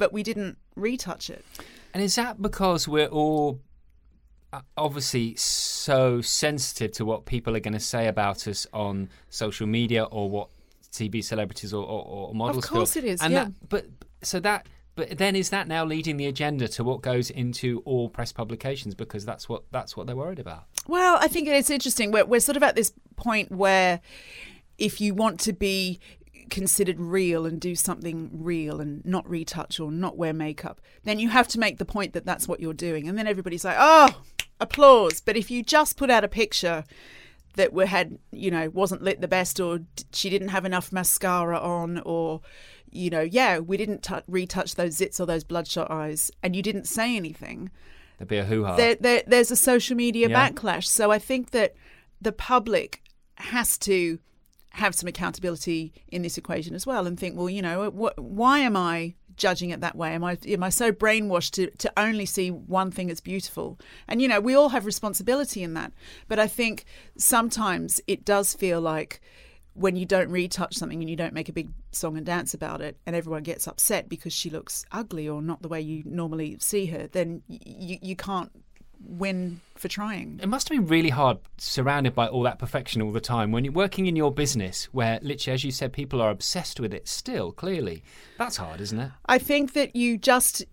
but 0.00 0.12
we 0.12 0.22
didn't 0.22 0.56
retouch 0.74 1.30
it 1.30 1.44
And 1.92 2.02
is 2.02 2.14
that 2.16 2.40
because 2.40 2.88
we're 2.88 3.06
all 3.06 3.60
uh, 4.52 4.62
obviously 4.76 5.36
so 5.36 6.20
sensitive 6.20 6.92
to 6.92 7.04
what 7.04 7.24
people 7.24 7.54
are 7.54 7.60
going 7.60 7.74
to 7.74 7.78
say 7.80 8.08
about 8.08 8.48
us 8.48 8.66
on 8.72 9.08
social 9.28 9.66
media 9.66 10.04
or 10.04 10.28
what 10.28 10.48
TV 10.92 11.22
celebrities 11.22 11.72
or, 11.72 11.84
or, 11.84 12.04
or 12.04 12.34
models 12.34 12.66
feel? 12.66 12.78
Of 12.78 12.78
course 12.78 12.96
it 12.96 13.04
is, 13.04 13.20
And 13.20 13.32
yeah. 13.32 13.44
that, 13.44 13.68
but 13.68 13.86
so 14.22 14.40
that. 14.40 14.66
But 14.96 15.18
then 15.18 15.36
is 15.36 15.50
that 15.50 15.68
now 15.68 15.84
leading 15.84 16.16
the 16.16 16.26
agenda 16.26 16.66
to 16.68 16.84
what 16.84 17.00
goes 17.00 17.30
into 17.30 17.80
all 17.84 18.08
press 18.08 18.32
publications 18.32 18.94
because 18.94 19.24
that's 19.24 19.48
what 19.48 19.62
that's 19.70 19.96
what 19.96 20.06
they're 20.06 20.16
worried 20.16 20.40
about. 20.40 20.64
Well, 20.88 21.16
I 21.20 21.28
think 21.28 21.48
it's 21.48 21.70
interesting. 21.70 22.10
We're, 22.10 22.24
we're 22.24 22.40
sort 22.40 22.56
of 22.56 22.64
at 22.64 22.74
this 22.74 22.92
point 23.16 23.52
where 23.52 24.00
if 24.78 25.00
you 25.00 25.14
want 25.14 25.38
to 25.40 25.52
be 25.52 26.00
considered 26.50 27.00
real 27.00 27.46
and 27.46 27.60
do 27.60 27.74
something 27.74 28.30
real 28.32 28.80
and 28.80 29.04
not 29.04 29.28
retouch 29.28 29.80
or 29.80 29.90
not 29.90 30.16
wear 30.16 30.32
makeup, 30.32 30.80
then 31.04 31.18
you 31.18 31.28
have 31.30 31.48
to 31.48 31.58
make 31.58 31.78
the 31.78 31.84
point 31.84 32.12
that 32.12 32.26
that's 32.26 32.46
what 32.48 32.60
you're 32.60 32.74
doing. 32.74 33.08
And 33.08 33.16
then 33.16 33.26
everybody's 33.26 33.64
like, 33.64 33.76
oh, 33.78 34.22
applause. 34.60 35.20
But 35.20 35.36
if 35.36 35.50
you 35.50 35.62
just 35.62 35.96
put 35.96 36.10
out 36.10 36.24
a 36.24 36.28
picture 36.28 36.84
that 37.54 37.72
we 37.72 37.86
had, 37.86 38.18
you 38.32 38.50
know, 38.50 38.68
wasn't 38.70 39.02
lit 39.02 39.20
the 39.20 39.28
best 39.28 39.58
or 39.58 39.80
she 40.12 40.30
didn't 40.30 40.48
have 40.48 40.64
enough 40.64 40.92
mascara 40.92 41.58
on 41.58 41.98
or, 42.04 42.40
you 42.90 43.10
know, 43.10 43.22
yeah, 43.22 43.58
we 43.58 43.76
didn't 43.76 44.02
tou 44.02 44.20
retouch 44.28 44.74
those 44.74 44.96
zits 44.96 45.18
or 45.20 45.26
those 45.26 45.44
bloodshot 45.44 45.90
eyes 45.90 46.30
and 46.42 46.54
you 46.54 46.62
didn't 46.62 46.86
say 46.86 47.16
anything, 47.16 47.70
there'd 48.18 48.28
be 48.28 48.36
a 48.38 48.44
hoo 48.44 48.64
ha. 48.64 48.76
there, 48.76 48.94
there, 48.96 49.22
there's 49.26 49.50
a 49.50 49.56
social 49.56 49.96
media 49.96 50.28
Yeah. 50.28 50.50
backlash. 50.50 50.84
So 50.86 51.10
I 51.10 51.18
think 51.18 51.50
that 51.50 51.74
the 52.20 52.32
public 52.32 53.02
has 53.36 53.78
to 53.78 54.18
have 54.70 54.94
some 54.94 55.08
accountability 55.08 55.92
in 56.08 56.22
this 56.22 56.38
equation 56.38 56.74
as 56.74 56.86
well, 56.86 57.06
and 57.06 57.18
think, 57.18 57.36
well, 57.36 57.50
you 57.50 57.62
know, 57.62 57.90
wh- 57.90 58.18
why 58.18 58.60
am 58.60 58.76
I 58.76 59.14
judging 59.36 59.70
it 59.70 59.80
that 59.80 59.96
way? 59.96 60.12
Am 60.14 60.22
I 60.22 60.38
am 60.46 60.62
I 60.62 60.68
so 60.68 60.92
brainwashed 60.92 61.52
to 61.52 61.70
to 61.70 61.92
only 61.96 62.26
see 62.26 62.50
one 62.50 62.90
thing 62.90 63.10
as 63.10 63.20
beautiful? 63.20 63.78
And 64.06 64.22
you 64.22 64.28
know, 64.28 64.40
we 64.40 64.54
all 64.54 64.68
have 64.70 64.86
responsibility 64.86 65.62
in 65.62 65.74
that. 65.74 65.92
But 66.28 66.38
I 66.38 66.46
think 66.46 66.84
sometimes 67.16 68.00
it 68.06 68.24
does 68.24 68.54
feel 68.54 68.80
like 68.80 69.20
when 69.74 69.96
you 69.96 70.04
don't 70.04 70.30
retouch 70.30 70.74
something 70.74 71.00
and 71.00 71.08
you 71.08 71.16
don't 71.16 71.32
make 71.32 71.48
a 71.48 71.52
big 71.52 71.70
song 71.92 72.16
and 72.16 72.26
dance 72.26 72.54
about 72.54 72.80
it 72.80 72.96
and 73.06 73.14
everyone 73.14 73.42
gets 73.42 73.68
upset 73.68 74.08
because 74.08 74.32
she 74.32 74.50
looks 74.50 74.84
ugly 74.90 75.28
or 75.28 75.40
not 75.40 75.62
the 75.62 75.68
way 75.68 75.80
you 75.80 76.02
normally 76.04 76.56
see 76.60 76.86
her 76.86 77.06
then 77.06 77.42
you, 77.48 77.96
you 78.02 78.16
can't 78.16 78.50
win 79.04 79.60
for 79.76 79.88
trying 79.88 80.38
It 80.42 80.48
must 80.48 80.68
have 80.68 80.76
been 80.76 80.86
really 80.86 81.08
hard 81.08 81.38
surrounded 81.56 82.14
by 82.14 82.28
all 82.28 82.42
that 82.42 82.58
perfection 82.58 83.00
all 83.00 83.12
the 83.12 83.20
time 83.20 83.50
when 83.50 83.64
you're 83.64 83.72
working 83.72 84.06
in 84.06 84.14
your 84.14 84.30
business 84.30 84.84
where 84.92 85.18
literally 85.22 85.54
as 85.54 85.64
you 85.64 85.70
said 85.70 85.92
people 85.92 86.20
are 86.20 86.30
obsessed 86.30 86.78
with 86.78 86.92
it 86.92 87.08
still 87.08 87.50
clearly. 87.50 88.02
That's 88.36 88.58
hard, 88.58 88.80
isn't 88.80 88.98
it? 88.98 89.10
I 89.26 89.38
think 89.38 89.72
that 89.72 89.96
you 89.96 90.18
just 90.18 90.64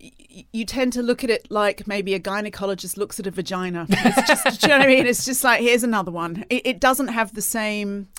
you 0.51 0.65
tend 0.65 0.93
to 0.93 1.01
look 1.01 1.23
at 1.23 1.29
it 1.29 1.49
like 1.49 1.87
maybe 1.87 2.13
a 2.13 2.19
gynecologist 2.19 2.97
looks 2.97 3.19
at 3.19 3.27
a 3.27 3.31
vagina. 3.31 3.85
It's 3.89 4.27
just, 4.27 4.43
do 4.61 4.67
you 4.67 4.69
know 4.69 4.79
what 4.79 4.87
I 4.87 4.89
mean? 4.89 5.07
It's 5.07 5.25
just 5.25 5.43
like 5.43 5.61
here's 5.61 5.83
another 5.83 6.11
one. 6.11 6.45
It, 6.49 6.67
it 6.67 6.79
doesn't 6.79 7.07
have 7.09 7.33
the 7.33 7.41
same. 7.41 8.09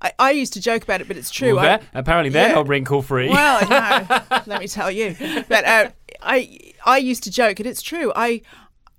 I, 0.00 0.12
I 0.18 0.30
used 0.30 0.54
to 0.54 0.60
joke 0.60 0.82
about 0.82 1.00
it, 1.00 1.08
but 1.08 1.16
it's 1.16 1.30
true. 1.30 1.56
Well, 1.56 1.64
they're- 1.78 1.88
apparently 1.94 2.30
they're 2.30 2.48
yeah. 2.48 2.54
not 2.54 2.68
wrinkle 2.68 3.02
free. 3.02 3.28
Well, 3.28 3.68
no, 3.68 4.20
let 4.46 4.60
me 4.60 4.66
tell 4.68 4.90
you. 4.90 5.14
But 5.48 5.64
uh, 5.64 5.90
I 6.22 6.72
I 6.84 6.98
used 6.98 7.24
to 7.24 7.30
joke, 7.30 7.60
and 7.60 7.66
it's 7.68 7.82
true. 7.82 8.12
I 8.16 8.42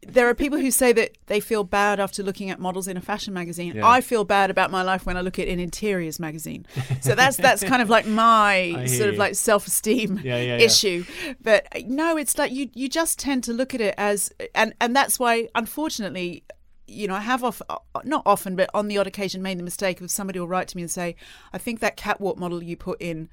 there 0.07 0.29
are 0.29 0.33
people 0.33 0.57
who 0.57 0.71
say 0.71 0.93
that 0.93 1.17
they 1.27 1.39
feel 1.39 1.63
bad 1.63 1.99
after 1.99 2.23
looking 2.23 2.49
at 2.49 2.59
models 2.59 2.87
in 2.87 2.97
a 2.97 3.01
fashion 3.01 3.33
magazine. 3.33 3.75
Yeah. 3.75 3.87
I 3.87 4.01
feel 4.01 4.23
bad 4.23 4.49
about 4.49 4.71
my 4.71 4.81
life 4.81 5.05
when 5.05 5.17
I 5.17 5.21
look 5.21 5.37
at 5.39 5.47
an 5.47 5.59
interiors 5.59 6.19
magazine. 6.19 6.65
So 7.01 7.15
that's 7.15 7.37
that's 7.37 7.63
kind 7.63 7.81
of 7.81 7.89
like 7.89 8.05
my 8.05 8.85
sort 8.87 9.09
of 9.09 9.17
like 9.17 9.35
self 9.35 9.67
esteem 9.67 10.19
Yeah, 10.23 10.37
yeah, 10.37 10.57
yeah. 10.57 10.65
issue. 10.65 11.05
But 11.41 11.67
uh, 11.75 11.81
no, 11.85 12.17
it's 12.17 12.37
like 12.37 12.51
you 12.51 12.69
you 12.73 12.87
just 12.87 13.19
tend 13.19 13.43
to 13.45 13.53
look 13.53 13.73
at 13.73 13.81
it 13.81 13.95
as 13.97 14.31
and 14.55 14.73
and 14.79 14.95
that's 14.95 15.19
why 15.19 15.49
unfortunately 15.55 16.43
you 16.91 17.07
know, 17.07 17.13
I 17.13 17.19
have 17.19 17.43
off, 17.43 17.61
not 18.03 18.23
often, 18.25 18.55
but 18.55 18.69
on 18.73 18.87
the 18.87 18.97
odd 18.97 19.05
occasion 19.05 19.41
made 19.41 19.59
the 19.59 19.63
mistake 19.63 20.01
of 20.01 20.09
somebody 20.09 20.39
will 20.39 20.47
write 20.47 20.67
to 20.69 20.77
me 20.77 20.81
and 20.81 20.91
say, 20.91 21.15
I 21.53 21.59
think 21.59 21.81
that 21.81 21.95
catwalk 21.95 22.37
model 22.37 22.63
you 22.63 22.75
put 22.75 22.99
in 22.99 23.29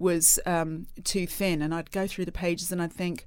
was 0.00 0.38
um, 0.46 0.86
too 1.04 1.26
thin. 1.26 1.62
And 1.62 1.74
I'd 1.74 1.90
go 1.90 2.06
through 2.06 2.24
the 2.24 2.32
pages 2.32 2.72
and 2.72 2.82
I'd 2.82 2.92
think, 2.92 3.26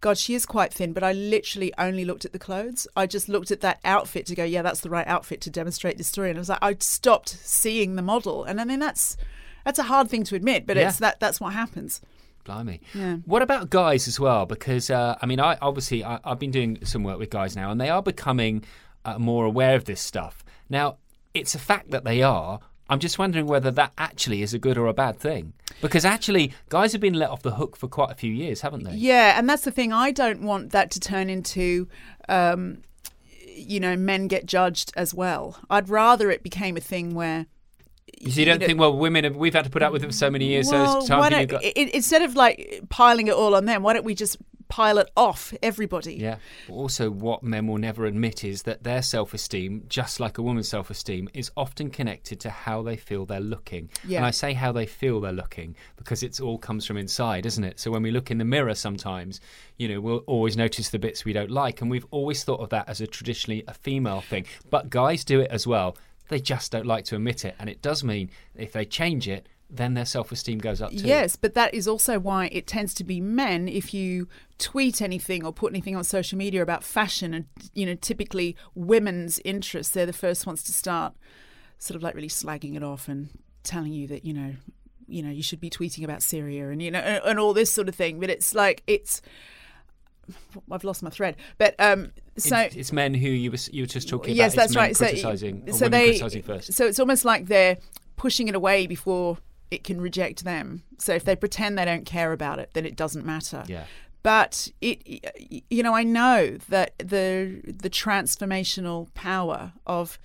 God, 0.00 0.16
she 0.16 0.34
is 0.34 0.46
quite 0.46 0.72
thin, 0.72 0.92
but 0.92 1.02
I 1.02 1.12
literally 1.12 1.72
only 1.76 2.04
looked 2.04 2.24
at 2.24 2.32
the 2.32 2.38
clothes. 2.38 2.86
I 2.94 3.06
just 3.06 3.28
looked 3.28 3.50
at 3.50 3.60
that 3.62 3.80
outfit 3.84 4.26
to 4.26 4.34
go, 4.36 4.44
yeah, 4.44 4.62
that's 4.62 4.80
the 4.80 4.90
right 4.90 5.06
outfit 5.08 5.40
to 5.42 5.50
demonstrate 5.50 5.98
this 5.98 6.06
story. 6.06 6.30
And 6.30 6.38
I 6.38 6.40
was 6.40 6.48
like, 6.48 6.58
I 6.62 6.76
stopped 6.78 7.30
seeing 7.30 7.96
the 7.96 8.02
model. 8.02 8.44
And 8.44 8.60
I 8.60 8.64
mean, 8.64 8.78
that's 8.78 9.16
that's 9.64 9.78
a 9.78 9.84
hard 9.84 10.08
thing 10.08 10.22
to 10.24 10.36
admit, 10.36 10.66
but 10.66 10.76
Yeah. 10.76 10.88
it's 10.88 10.98
that 10.98 11.18
that's 11.20 11.40
what 11.40 11.52
happens. 11.52 12.00
Blimey. 12.44 12.80
Yeah. 12.94 13.16
What 13.26 13.42
about 13.42 13.70
guys 13.70 14.08
as 14.08 14.18
well? 14.20 14.46
Because 14.46 14.88
uh, 14.88 15.16
I 15.20 15.26
mean, 15.26 15.40
I 15.40 15.58
obviously 15.60 16.04
I, 16.04 16.20
I've 16.24 16.38
been 16.38 16.50
doing 16.52 16.78
some 16.84 17.02
work 17.02 17.18
with 17.18 17.30
guys 17.30 17.56
now, 17.56 17.70
and 17.70 17.80
they 17.80 17.90
are 17.90 18.02
becoming 18.02 18.64
uh, 19.04 19.18
more 19.18 19.44
aware 19.44 19.74
of 19.74 19.84
this 19.84 20.00
stuff. 20.00 20.44
Now, 20.70 20.96
it's 21.34 21.54
a 21.54 21.58
fact 21.58 21.90
that 21.90 22.04
they 22.04 22.22
are. 22.22 22.60
I'm 22.90 22.98
just 22.98 23.18
wondering 23.18 23.46
whether 23.46 23.70
that 23.72 23.92
actually 23.98 24.42
is 24.42 24.54
a 24.54 24.58
good 24.58 24.78
or 24.78 24.86
a 24.86 24.94
bad 24.94 25.18
thing. 25.18 25.52
Because 25.82 26.04
actually, 26.04 26.52
guys 26.70 26.92
have 26.92 27.00
been 27.00 27.14
let 27.14 27.30
off 27.30 27.42
the 27.42 27.52
hook 27.56 27.76
for 27.76 27.86
quite 27.88 28.10
a 28.10 28.14
few 28.14 28.32
years, 28.32 28.62
haven't 28.62 28.84
they? 28.84 28.92
Yeah, 28.94 29.38
and 29.38 29.48
that's 29.48 29.62
the 29.64 29.70
thing. 29.70 29.92
I 29.92 30.10
don't 30.10 30.42
want 30.42 30.72
that 30.72 30.90
to 30.92 31.00
turn 31.00 31.28
into, 31.28 31.86
um, 32.28 32.78
you 33.46 33.78
know, 33.80 33.94
men 33.96 34.26
get 34.28 34.46
judged 34.46 34.92
as 34.96 35.12
well. 35.12 35.58
I'd 35.68 35.88
rather 35.88 36.30
it 36.30 36.42
became 36.42 36.76
a 36.76 36.80
thing 36.80 37.14
where. 37.14 37.46
So 38.26 38.40
you 38.40 38.46
don't 38.46 38.60
know- 38.60 38.66
think, 38.66 38.80
well, 38.80 38.96
women 38.96 39.24
have, 39.24 39.36
we've 39.36 39.52
had 39.54 39.64
to 39.64 39.70
put 39.70 39.82
up 39.82 39.92
with 39.92 40.02
it 40.02 40.06
for 40.06 40.12
so 40.12 40.30
many 40.30 40.46
years, 40.46 40.68
so 40.70 40.98
it's 40.98 41.08
time 41.08 41.18
why 41.20 41.28
don't, 41.28 41.46
go- 41.48 41.58
i- 41.58 41.72
i- 41.76 41.90
instead 41.94 42.22
of 42.22 42.34
like 42.34 42.82
piling 42.88 43.28
it 43.28 43.34
all 43.34 43.54
on 43.54 43.64
them, 43.66 43.82
why 43.82 43.92
don't 43.92 44.04
we 44.04 44.14
just 44.14 44.38
pile 44.68 44.98
it 44.98 45.10
off 45.16 45.54
everybody? 45.62 46.14
Yeah. 46.14 46.36
Also, 46.68 47.10
what 47.10 47.42
men 47.42 47.66
will 47.66 47.78
never 47.78 48.06
admit 48.06 48.44
is 48.44 48.62
that 48.62 48.84
their 48.84 49.02
self 49.02 49.34
esteem, 49.34 49.84
just 49.88 50.20
like 50.20 50.38
a 50.38 50.42
woman's 50.42 50.68
self 50.68 50.90
esteem, 50.90 51.28
is 51.34 51.50
often 51.56 51.90
connected 51.90 52.40
to 52.40 52.50
how 52.50 52.82
they 52.82 52.96
feel 52.96 53.26
they're 53.26 53.40
looking. 53.40 53.90
Yeah. 54.06 54.18
And 54.18 54.26
I 54.26 54.30
say 54.30 54.52
how 54.52 54.72
they 54.72 54.86
feel 54.86 55.20
they're 55.20 55.32
looking 55.32 55.74
because 55.96 56.22
it's 56.22 56.40
all 56.40 56.58
comes 56.58 56.86
from 56.86 56.96
inside, 56.96 57.46
isn't 57.46 57.64
it? 57.64 57.80
So 57.80 57.90
when 57.90 58.02
we 58.02 58.10
look 58.10 58.30
in 58.30 58.38
the 58.38 58.44
mirror 58.44 58.74
sometimes, 58.74 59.40
you 59.76 59.88
know, 59.88 60.00
we'll 60.00 60.18
always 60.26 60.56
notice 60.56 60.90
the 60.90 60.98
bits 60.98 61.24
we 61.24 61.32
don't 61.32 61.50
like. 61.50 61.80
And 61.80 61.90
we've 61.90 62.06
always 62.10 62.44
thought 62.44 62.60
of 62.60 62.70
that 62.70 62.88
as 62.88 63.00
a 63.00 63.06
traditionally 63.06 63.64
a 63.66 63.74
female 63.74 64.20
thing. 64.20 64.46
But 64.70 64.90
guys 64.90 65.24
do 65.24 65.40
it 65.40 65.50
as 65.50 65.66
well. 65.66 65.96
They 66.28 66.40
just 66.40 66.72
don't 66.72 66.86
like 66.86 67.04
to 67.06 67.16
admit 67.16 67.44
it. 67.44 67.54
And 67.58 67.70
it 67.70 67.80
does 67.82 68.04
mean 68.04 68.30
if 68.54 68.72
they 68.72 68.84
change 68.84 69.28
it, 69.28 69.48
then 69.70 69.94
their 69.94 70.06
self 70.06 70.32
esteem 70.32 70.58
goes 70.58 70.80
up 70.80 70.90
too. 70.90 71.06
Yes, 71.06 71.36
but 71.36 71.54
that 71.54 71.74
is 71.74 71.86
also 71.86 72.18
why 72.18 72.46
it 72.46 72.66
tends 72.66 72.94
to 72.94 73.04
be 73.04 73.20
men 73.20 73.68
if 73.68 73.92
you 73.92 74.28
tweet 74.58 75.02
anything 75.02 75.44
or 75.44 75.52
put 75.52 75.72
anything 75.72 75.94
on 75.94 76.04
social 76.04 76.38
media 76.38 76.62
about 76.62 76.82
fashion 76.82 77.34
and 77.34 77.46
you 77.74 77.86
know 77.86 77.94
typically 77.94 78.56
women's 78.74 79.38
interests 79.44 79.92
they're 79.92 80.06
the 80.06 80.12
first 80.12 80.46
ones 80.46 80.64
to 80.64 80.72
start 80.72 81.14
sort 81.78 81.94
of 81.94 82.02
like 82.02 82.14
really 82.14 82.28
slagging 82.28 82.74
it 82.74 82.82
off 82.82 83.08
and 83.08 83.28
telling 83.62 83.92
you 83.92 84.08
that 84.08 84.24
you 84.24 84.32
know 84.32 84.54
you 85.06 85.22
know 85.22 85.30
you 85.30 85.42
should 85.42 85.60
be 85.60 85.70
tweeting 85.70 86.02
about 86.02 86.22
Syria 86.22 86.70
and 86.70 86.82
you 86.82 86.90
know 86.90 86.98
and, 86.98 87.22
and 87.24 87.38
all 87.38 87.52
this 87.52 87.72
sort 87.72 87.88
of 87.88 87.94
thing 87.94 88.18
but 88.18 88.30
it's 88.30 88.54
like 88.54 88.82
it's 88.86 89.22
I've 90.72 90.84
lost 90.84 91.02
my 91.02 91.10
thread 91.10 91.36
but 91.58 91.74
um 91.78 92.12
so 92.36 92.56
it's, 92.56 92.74
it's 92.74 92.92
men 92.92 93.14
who 93.14 93.28
you 93.28 93.50
were, 93.50 93.58
you 93.70 93.82
were 93.82 93.86
just 93.86 94.08
talking 94.08 94.34
yes, 94.34 94.54
about. 94.54 94.62
Yes 94.62 94.74
that's 94.74 94.76
right. 94.76 94.96
So, 94.96 95.04
Criticizing, 95.06 95.64
or 95.68 95.72
so 95.72 95.86
women 95.86 95.90
they, 95.90 96.06
criticizing 96.06 96.42
first. 96.42 96.72
so 96.72 96.86
it's 96.86 96.98
almost 96.98 97.24
like 97.24 97.46
they're 97.46 97.78
pushing 98.16 98.48
it 98.48 98.54
away 98.54 98.86
before 98.86 99.38
it 99.70 99.84
can 99.84 100.00
reject 100.00 100.44
them. 100.44 100.82
So 100.98 101.14
if 101.14 101.24
they 101.24 101.36
pretend 101.36 101.78
they 101.78 101.84
don't 101.84 102.06
care 102.06 102.32
about 102.32 102.58
it, 102.58 102.70
then 102.74 102.84
it 102.86 102.96
doesn't 102.96 103.24
matter. 103.24 103.64
Yeah. 103.66 103.84
But 104.22 104.68
it, 104.80 105.62
you 105.70 105.82
know, 105.82 105.94
I 105.94 106.02
know 106.02 106.58
that 106.68 106.94
the 106.98 107.62
the 107.64 107.88
transformational 107.88 109.12
power 109.14 109.72
of 109.86 110.18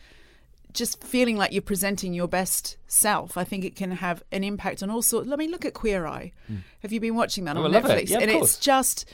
just 0.74 1.04
feeling 1.04 1.38
like 1.38 1.52
you're 1.52 1.62
presenting 1.62 2.14
your 2.14 2.28
best 2.28 2.78
self, 2.88 3.38
I 3.38 3.44
think 3.44 3.64
it 3.64 3.76
can 3.76 3.92
have 3.92 4.24
an 4.32 4.44
impact 4.44 4.82
on 4.82 4.90
all 4.90 5.04
sorts. 5.04 5.28
Let 5.28 5.38
me 5.38 5.48
look 5.48 5.66
at 5.66 5.76
Queer 5.76 6.08
Eye. 6.08 6.32
Have 6.82 6.92
you 6.92 7.00
been 7.00 7.16
watching 7.16 7.44
that. 7.46 7.56
Oh, 7.56 7.64
on 7.64 7.76
I 7.76 7.80
love 7.80 7.86
it. 7.86 8.08
Netflix? 8.08 8.10
Yeah, 8.10 8.18
of 8.18 8.24
and 8.24 8.32
it's 8.32 8.58
just 8.58 9.06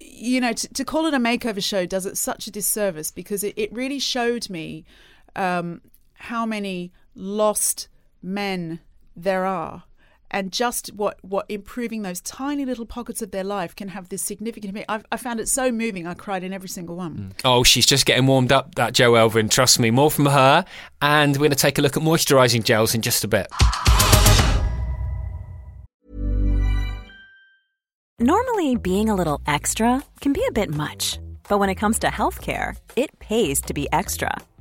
you 0.00 0.40
know, 0.40 0.52
to, 0.52 0.68
to 0.68 0.84
call 0.84 1.06
it 1.06 1.14
a 1.14 1.18
makeover 1.18 1.62
show 1.62 1.86
does 1.86 2.06
it 2.06 2.16
such 2.16 2.46
a 2.46 2.50
disservice 2.50 3.10
because 3.10 3.44
it, 3.44 3.54
it 3.56 3.72
really 3.72 3.98
showed 3.98 4.48
me 4.50 4.84
um, 5.36 5.80
how 6.14 6.44
many 6.46 6.92
lost 7.14 7.88
men 8.22 8.80
there 9.16 9.44
are. 9.44 9.84
And 10.30 10.50
just 10.50 10.88
what, 10.94 11.18
what 11.22 11.46
improving 11.48 12.02
those 12.02 12.20
tiny 12.20 12.64
little 12.64 12.86
pockets 12.86 13.22
of 13.22 13.30
their 13.30 13.44
life 13.44 13.76
can 13.76 13.88
have 13.88 14.08
this 14.08 14.22
significant. 14.22 14.76
I, 14.88 15.00
I 15.12 15.16
found 15.16 15.38
it 15.38 15.48
so 15.48 15.70
moving. 15.70 16.08
I 16.08 16.14
cried 16.14 16.42
in 16.42 16.52
every 16.52 16.68
single 16.68 16.96
one. 16.96 17.16
Mm. 17.16 17.32
Oh, 17.44 17.62
she's 17.62 17.86
just 17.86 18.04
getting 18.04 18.26
warmed 18.26 18.50
up, 18.50 18.74
that 18.74 18.94
Jo 18.94 19.14
Elvin. 19.14 19.48
Trust 19.48 19.78
me, 19.78 19.92
more 19.92 20.10
from 20.10 20.26
her. 20.26 20.64
And 21.00 21.36
we're 21.36 21.40
going 21.40 21.50
to 21.50 21.56
take 21.56 21.78
a 21.78 21.82
look 21.82 21.96
at 21.96 22.02
moisturising 22.02 22.64
gels 22.64 22.94
in 22.96 23.02
just 23.02 23.22
a 23.22 23.28
bit. 23.28 23.46
Normally, 28.18 28.76
being 28.76 29.08
a 29.08 29.14
little 29.14 29.40
extra 29.46 30.02
can 30.20 30.32
be 30.32 30.44
a 30.48 30.52
bit 30.52 30.70
much, 30.70 31.18
but 31.48 31.58
when 31.58 31.68
it 31.68 31.74
comes 31.74 31.98
to 32.00 32.08
healthcare, 32.08 32.76
it 32.96 33.16
pays 33.18 33.60
to 33.62 33.74
be 33.74 33.88
extra. 33.92 34.36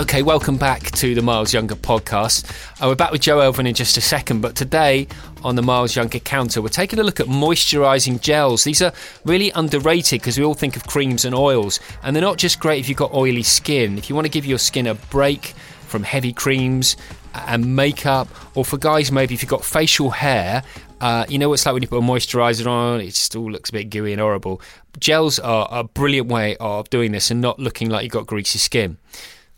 Okay, 0.00 0.22
welcome 0.22 0.56
back 0.56 0.92
to 0.92 1.12
the 1.16 1.22
Miles 1.22 1.52
Younger 1.52 1.74
podcast. 1.74 2.48
Uh, 2.80 2.86
we're 2.86 2.94
back 2.94 3.10
with 3.10 3.20
Jo 3.20 3.40
Elvin 3.40 3.66
in 3.66 3.74
just 3.74 3.96
a 3.96 4.00
second, 4.00 4.40
but 4.40 4.54
today 4.54 5.08
on 5.42 5.56
the 5.56 5.62
Miles 5.62 5.96
Younger 5.96 6.20
counter, 6.20 6.62
we're 6.62 6.68
taking 6.68 7.00
a 7.00 7.02
look 7.02 7.18
at 7.18 7.26
moisturising 7.26 8.20
gels. 8.20 8.62
These 8.62 8.80
are 8.80 8.92
really 9.24 9.50
underrated 9.50 10.20
because 10.20 10.38
we 10.38 10.44
all 10.44 10.54
think 10.54 10.76
of 10.76 10.86
creams 10.86 11.24
and 11.24 11.34
oils, 11.34 11.80
and 12.04 12.14
they're 12.14 12.22
not 12.22 12.38
just 12.38 12.60
great 12.60 12.78
if 12.78 12.88
you've 12.88 12.96
got 12.96 13.12
oily 13.12 13.42
skin. 13.42 13.98
If 13.98 14.08
you 14.08 14.14
want 14.14 14.24
to 14.24 14.30
give 14.30 14.46
your 14.46 14.58
skin 14.58 14.86
a 14.86 14.94
break 14.94 15.46
from 15.88 16.04
heavy 16.04 16.32
creams 16.32 16.96
and 17.34 17.74
makeup, 17.74 18.28
or 18.56 18.64
for 18.64 18.78
guys, 18.78 19.10
maybe 19.10 19.34
if 19.34 19.42
you've 19.42 19.50
got 19.50 19.64
facial 19.64 20.10
hair, 20.10 20.62
uh, 21.00 21.26
you 21.28 21.40
know 21.40 21.48
what 21.48 21.54
it's 21.54 21.66
like 21.66 21.72
when 21.72 21.82
you 21.82 21.88
put 21.88 21.98
a 21.98 22.02
moisturiser 22.02 22.68
on, 22.68 23.00
it 23.00 23.06
just 23.06 23.34
all 23.34 23.50
looks 23.50 23.70
a 23.70 23.72
bit 23.72 23.90
gooey 23.90 24.12
and 24.12 24.20
horrible. 24.20 24.62
Gels 25.00 25.40
are 25.40 25.66
a 25.72 25.82
brilliant 25.82 26.28
way 26.28 26.56
of 26.60 26.88
doing 26.88 27.10
this 27.10 27.32
and 27.32 27.40
not 27.40 27.58
looking 27.58 27.90
like 27.90 28.04
you've 28.04 28.12
got 28.12 28.28
greasy 28.28 28.60
skin. 28.60 28.96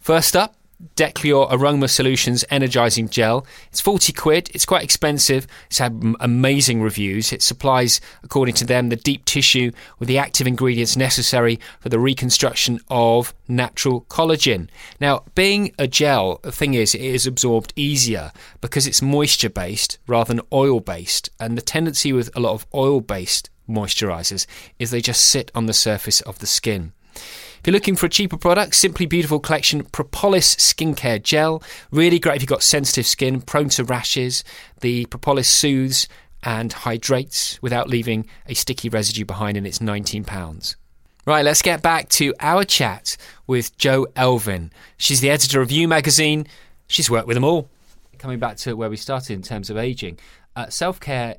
First 0.01 0.35
up, 0.35 0.57
Decleor 0.97 1.47
Aroma 1.51 1.87
Solutions 1.87 2.43
Energizing 2.51 3.11
Gel. 3.11 3.47
It's 3.71 3.83
40 3.83 4.15
quid. 4.15 4.51
It's 4.55 4.65
quite 4.65 4.83
expensive. 4.83 5.47
It's 5.67 5.77
had 5.77 6.15
amazing 6.21 6.81
reviews. 6.81 7.35
It 7.35 7.43
supplies, 7.43 8.01
according 8.23 8.55
to 8.57 8.65
them, 8.65 8.89
the 8.89 8.97
deep 8.97 9.27
tissue 9.27 9.73
with 9.99 10.09
the 10.09 10.17
active 10.17 10.47
ingredients 10.47 10.97
necessary 10.97 11.61
for 11.81 11.91
the 11.91 11.99
reconstruction 11.99 12.81
of 12.89 13.35
natural 13.47 14.07
collagen. 14.09 14.69
Now, 15.01 15.25
being 15.35 15.75
a 15.79 15.87
gel, 15.87 16.41
the 16.43 16.51
thing 16.51 16.73
is, 16.73 16.95
it 16.95 17.03
is 17.03 17.27
absorbed 17.27 17.75
easier 17.77 18.33
because 18.63 18.87
it's 18.87 19.03
moisture 19.03 19.51
based 19.51 19.99
rather 20.07 20.33
than 20.33 20.47
oil 20.51 20.81
based. 20.81 21.29
And 21.39 21.59
the 21.59 21.63
tendency 21.63 22.11
with 22.15 22.35
a 22.35 22.41
lot 22.41 22.55
of 22.55 22.67
oil 22.75 23.03
based 23.03 23.51
moisturizers 23.69 24.47
is 24.79 24.91
they 24.91 25.03
just 25.03 25.29
sit 25.29 25.51
on 25.55 25.67
the 25.67 25.75
surface 25.75 26.23
of 26.23 26.39
the 26.39 26.47
skin. 26.47 26.95
If 27.61 27.67
you're 27.67 27.75
looking 27.75 27.95
for 27.95 28.07
a 28.07 28.09
cheaper 28.09 28.39
product, 28.39 28.75
Simply 28.75 29.05
Beautiful 29.05 29.39
Collection 29.39 29.83
Propolis 29.85 30.57
Skincare 30.57 31.23
Gel. 31.23 31.63
Really 31.91 32.19
great 32.19 32.37
if 32.37 32.43
you've 32.43 32.49
got 32.49 32.63
sensitive 32.63 33.07
skin, 33.07 33.43
prone 33.43 33.69
to 33.69 33.85
rashes. 33.85 34.45
The 34.81 35.05
Propolis 35.05 35.47
soothes 35.47 36.09
and 36.43 36.73
hydrates 36.73 37.61
without 37.61 37.87
leaving 37.87 38.27
a 38.47 38.55
sticky 38.55 38.89
residue 38.89 39.27
behind, 39.27 39.59
and 39.59 39.67
it's 39.67 39.79
£19. 39.79 40.77
Right, 41.27 41.45
let's 41.45 41.61
get 41.61 41.83
back 41.83 42.09
to 42.11 42.33
our 42.41 42.65
chat 42.65 43.19
with 43.47 43.77
Jo 43.77 44.07
Elvin. 44.17 44.73
She's 44.97 45.21
the 45.21 45.29
editor 45.29 45.61
of 45.61 45.71
You 45.71 45.87
magazine. 45.87 46.47
She's 46.87 47.11
worked 47.11 47.27
with 47.27 47.35
them 47.35 47.45
all. 47.45 47.69
Coming 48.17 48.39
back 48.39 48.57
to 48.59 48.73
where 48.73 48.89
we 48.89 48.97
started 48.97 49.35
in 49.35 49.43
terms 49.43 49.69
of 49.69 49.77
aging, 49.77 50.19
uh, 50.57 50.71
self 50.71 50.99
care 50.99 51.37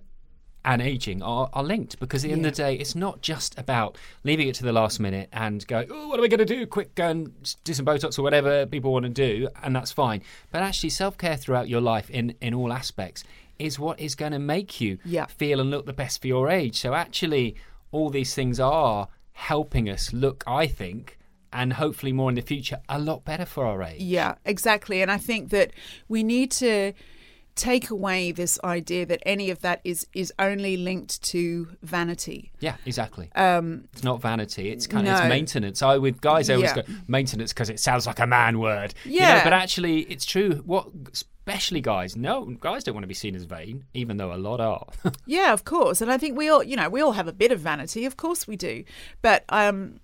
and 0.63 0.81
aging 0.81 1.23
are, 1.23 1.49
are 1.53 1.63
linked 1.63 1.99
because 1.99 2.23
at 2.23 2.27
the 2.27 2.29
yeah. 2.29 2.35
end 2.37 2.45
of 2.45 2.53
the 2.53 2.63
day, 2.63 2.75
it's 2.75 2.95
not 2.95 3.21
just 3.21 3.57
about 3.57 3.97
leaving 4.23 4.47
it 4.47 4.55
to 4.55 4.63
the 4.63 4.71
last 4.71 4.99
minute 4.99 5.29
and 5.33 5.65
going, 5.67 5.87
oh, 5.91 6.07
what 6.07 6.19
are 6.19 6.21
we 6.21 6.27
going 6.27 6.39
to 6.39 6.45
do? 6.45 6.65
Quick, 6.67 6.93
go 6.95 7.07
and 7.09 7.55
do 7.63 7.73
some 7.73 7.85
Botox 7.85 8.19
or 8.19 8.21
whatever 8.21 8.65
people 8.65 8.93
want 8.93 9.03
to 9.03 9.09
do, 9.09 9.47
and 9.63 9.75
that's 9.75 9.91
fine. 9.91 10.21
But 10.51 10.61
actually, 10.61 10.89
self 10.89 11.17
care 11.17 11.35
throughout 11.35 11.67
your 11.67 11.81
life 11.81 12.09
in, 12.09 12.35
in 12.41 12.53
all 12.53 12.71
aspects 12.71 13.23
is 13.59 13.77
what 13.77 13.99
is 13.99 14.15
going 14.15 14.31
to 14.31 14.39
make 14.39 14.81
you 14.81 14.97
yeah. 15.05 15.25
feel 15.25 15.59
and 15.59 15.69
look 15.69 15.85
the 15.85 15.93
best 15.93 16.21
for 16.21 16.27
your 16.27 16.49
age. 16.49 16.79
So, 16.79 16.93
actually, 16.93 17.55
all 17.91 18.09
these 18.09 18.33
things 18.33 18.59
are 18.59 19.07
helping 19.33 19.89
us 19.89 20.13
look, 20.13 20.43
I 20.45 20.67
think, 20.67 21.17
and 21.53 21.73
hopefully 21.73 22.13
more 22.13 22.29
in 22.29 22.35
the 22.35 22.41
future, 22.41 22.79
a 22.87 22.99
lot 22.99 23.25
better 23.25 23.45
for 23.45 23.65
our 23.65 23.81
age. 23.83 24.01
Yeah, 24.01 24.35
exactly. 24.45 25.01
And 25.01 25.11
I 25.11 25.17
think 25.17 25.49
that 25.49 25.71
we 26.07 26.23
need 26.23 26.51
to 26.53 26.93
take 27.55 27.89
away 27.89 28.31
this 28.31 28.59
idea 28.63 29.05
that 29.05 29.21
any 29.25 29.49
of 29.49 29.61
that 29.61 29.81
is 29.83 30.07
is 30.13 30.33
only 30.39 30.77
linked 30.77 31.21
to 31.23 31.67
vanity. 31.81 32.51
Yeah, 32.59 32.75
exactly. 32.85 33.29
Um, 33.35 33.87
it's 33.93 34.03
not 34.03 34.21
vanity. 34.21 34.69
It's 34.69 34.87
kind 34.87 35.07
of 35.07 35.17
it's 35.17 35.27
maintenance. 35.27 35.81
I 35.81 35.97
with 35.97 36.21
guys 36.21 36.49
I 36.49 36.55
always 36.55 36.75
yeah. 36.75 36.83
go 36.83 36.93
maintenance 37.07 37.53
because 37.53 37.69
it 37.69 37.79
sounds 37.79 38.07
like 38.07 38.19
a 38.19 38.27
man 38.27 38.59
word. 38.59 38.93
Yeah, 39.05 39.29
you 39.29 39.37
know, 39.37 39.43
but 39.43 39.53
actually 39.53 40.01
it's 40.01 40.25
true. 40.25 40.61
What 40.65 40.87
especially 41.47 41.81
guys 41.81 42.15
no 42.15 42.45
guys 42.59 42.83
don't 42.83 42.93
want 42.93 43.03
to 43.03 43.07
be 43.07 43.15
seen 43.15 43.35
as 43.35 43.45
vain 43.45 43.83
even 43.95 44.17
though 44.17 44.31
a 44.31 44.37
lot 44.37 44.61
are 44.61 44.85
yeah 45.25 45.51
of 45.51 45.65
course 45.65 45.99
and 45.99 46.11
i 46.11 46.17
think 46.17 46.37
we 46.37 46.47
all 46.47 46.63
you 46.63 46.75
know 46.75 46.87
we 46.87 47.01
all 47.01 47.13
have 47.13 47.27
a 47.27 47.33
bit 47.33 47.51
of 47.51 47.59
vanity 47.59 48.05
of 48.05 48.15
course 48.15 48.47
we 48.47 48.55
do 48.55 48.83
but 49.23 49.43
um 49.49 49.99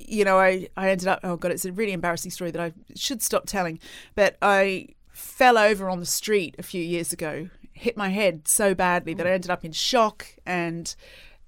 you 0.00 0.24
know 0.24 0.40
i 0.40 0.68
i 0.76 0.90
ended 0.90 1.06
up 1.06 1.20
oh 1.22 1.36
god 1.36 1.52
it's 1.52 1.64
a 1.64 1.72
really 1.72 1.92
embarrassing 1.92 2.32
story 2.32 2.50
that 2.50 2.60
i 2.60 2.72
should 2.96 3.22
stop 3.22 3.46
telling 3.46 3.78
but 4.16 4.36
i 4.42 4.86
fell 5.22 5.56
over 5.56 5.88
on 5.88 6.00
the 6.00 6.06
street 6.06 6.56
a 6.58 6.62
few 6.62 6.82
years 6.82 7.12
ago, 7.12 7.48
hit 7.72 7.96
my 7.96 8.08
head 8.08 8.46
so 8.46 8.74
badly 8.74 9.14
that 9.14 9.26
I 9.26 9.30
mm. 9.30 9.34
ended 9.34 9.50
up 9.50 9.64
in 9.64 9.72
shock 9.72 10.26
and 10.44 10.94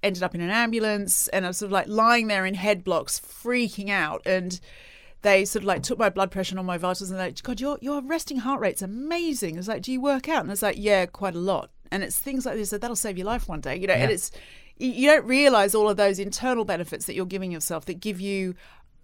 ended 0.01 0.23
up 0.23 0.33
in 0.33 0.41
an 0.41 0.49
ambulance. 0.49 1.27
And 1.29 1.45
I 1.45 1.49
was 1.49 1.57
sort 1.57 1.67
of 1.67 1.73
like 1.73 1.87
lying 1.87 2.27
there 2.27 2.45
in 2.45 2.55
head 2.55 2.83
blocks, 2.83 3.19
freaking 3.19 3.89
out. 3.89 4.21
And 4.25 4.59
they 5.21 5.45
sort 5.45 5.63
of 5.63 5.67
like 5.67 5.83
took 5.83 5.99
my 5.99 6.09
blood 6.09 6.31
pressure 6.31 6.53
and 6.53 6.59
all 6.59 6.65
my 6.65 6.77
vitals 6.77 7.09
and 7.09 7.19
they're 7.19 7.27
like, 7.27 7.43
God, 7.43 7.59
your, 7.59 7.77
your 7.81 8.01
resting 8.01 8.37
heart 8.37 8.61
rate's 8.61 8.81
amazing. 8.81 9.55
I 9.55 9.57
was 9.57 9.67
like, 9.67 9.81
Do 9.81 9.91
you 9.91 10.01
work 10.01 10.29
out? 10.29 10.43
And 10.43 10.51
it's 10.51 10.61
like, 10.61 10.77
Yeah, 10.77 11.05
quite 11.05 11.35
a 11.35 11.39
lot. 11.39 11.69
And 11.91 12.03
it's 12.03 12.17
things 12.17 12.45
like 12.45 12.55
this 12.55 12.69
that 12.71 12.81
that'll 12.81 12.95
save 12.95 13.17
your 13.17 13.27
life 13.27 13.47
one 13.47 13.61
day, 13.61 13.75
you 13.75 13.87
know. 13.87 13.93
Yeah. 13.93 14.03
And 14.03 14.11
it's 14.11 14.31
you 14.77 15.07
don't 15.09 15.25
realize 15.25 15.73
all 15.73 15.89
of 15.89 15.97
those 15.97 16.19
internal 16.19 16.65
benefits 16.65 17.05
that 17.05 17.15
you're 17.15 17.25
giving 17.25 17.51
yourself 17.51 17.85
that 17.85 18.01
give 18.01 18.19
you, 18.19 18.55